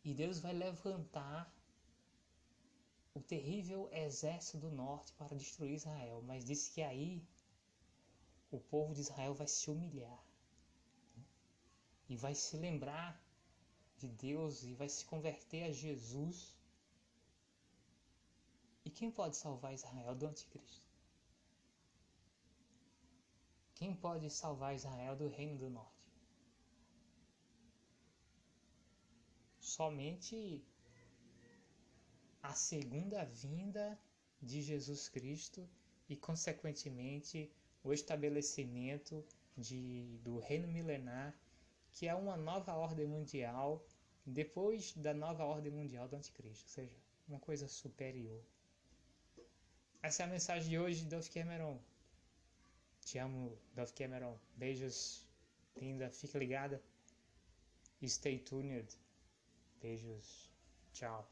E 0.02 0.12
Deus 0.12 0.40
vai 0.40 0.52
levantar 0.52 1.54
o 3.14 3.20
terrível 3.20 3.88
exército 3.92 4.58
do 4.58 4.72
norte 4.72 5.12
para 5.12 5.36
destruir 5.36 5.74
Israel, 5.74 6.20
mas 6.26 6.44
disse 6.44 6.72
que 6.72 6.82
aí 6.82 7.24
o 8.50 8.58
povo 8.58 8.92
de 8.92 9.02
Israel 9.02 9.34
vai 9.34 9.46
se 9.46 9.70
humilhar 9.70 10.20
e 12.08 12.16
vai 12.16 12.34
se 12.34 12.56
lembrar 12.56 13.21
de 14.02 14.08
Deus 14.26 14.62
e 14.62 14.74
vai 14.74 14.88
se 14.88 15.04
converter 15.12 15.64
a 15.64 15.72
Jesus. 15.72 16.36
E 18.84 18.90
quem 18.90 19.10
pode 19.10 19.36
salvar 19.36 19.72
Israel 19.72 20.14
do 20.14 20.26
anticristo? 20.26 20.86
Quem 23.74 23.94
pode 23.94 24.28
salvar 24.30 24.74
Israel 24.74 25.16
do 25.16 25.28
reino 25.28 25.58
do 25.58 25.70
norte? 25.70 26.02
somente 29.72 30.62
a 32.42 32.52
segunda 32.52 33.24
vinda 33.24 33.98
de 34.40 34.60
Jesus 34.60 35.08
Cristo 35.08 35.66
e, 36.08 36.14
consequentemente, 36.16 37.50
o 37.82 37.92
estabelecimento 37.92 39.24
de, 39.56 40.18
do 40.22 40.38
reino 40.38 40.68
milenar, 40.68 41.34
que 41.92 42.06
é 42.06 42.14
uma 42.14 42.36
nova 42.36 42.74
ordem 42.74 43.06
mundial 43.06 43.82
depois 44.24 44.92
da 44.96 45.12
nova 45.12 45.44
ordem 45.44 45.72
mundial 45.72 46.08
do 46.08 46.16
Anticristo, 46.16 46.64
ou 46.64 46.70
seja, 46.70 46.96
uma 47.28 47.40
coisa 47.40 47.68
superior. 47.68 48.42
Essa 50.02 50.22
é 50.22 50.26
a 50.26 50.28
mensagem 50.28 50.68
de 50.68 50.78
hoje, 50.78 51.04
Dolph 51.04 51.28
Cameron. 51.28 51.78
Te 53.04 53.18
amo, 53.18 53.58
Dolph 53.74 53.92
Cameron. 53.92 54.36
Beijos, 54.56 55.26
linda. 55.76 56.10
Fica 56.10 56.38
ligada. 56.38 56.82
Stay 58.04 58.38
tuned. 58.38 58.88
Beijos. 59.80 60.50
Tchau. 60.92 61.28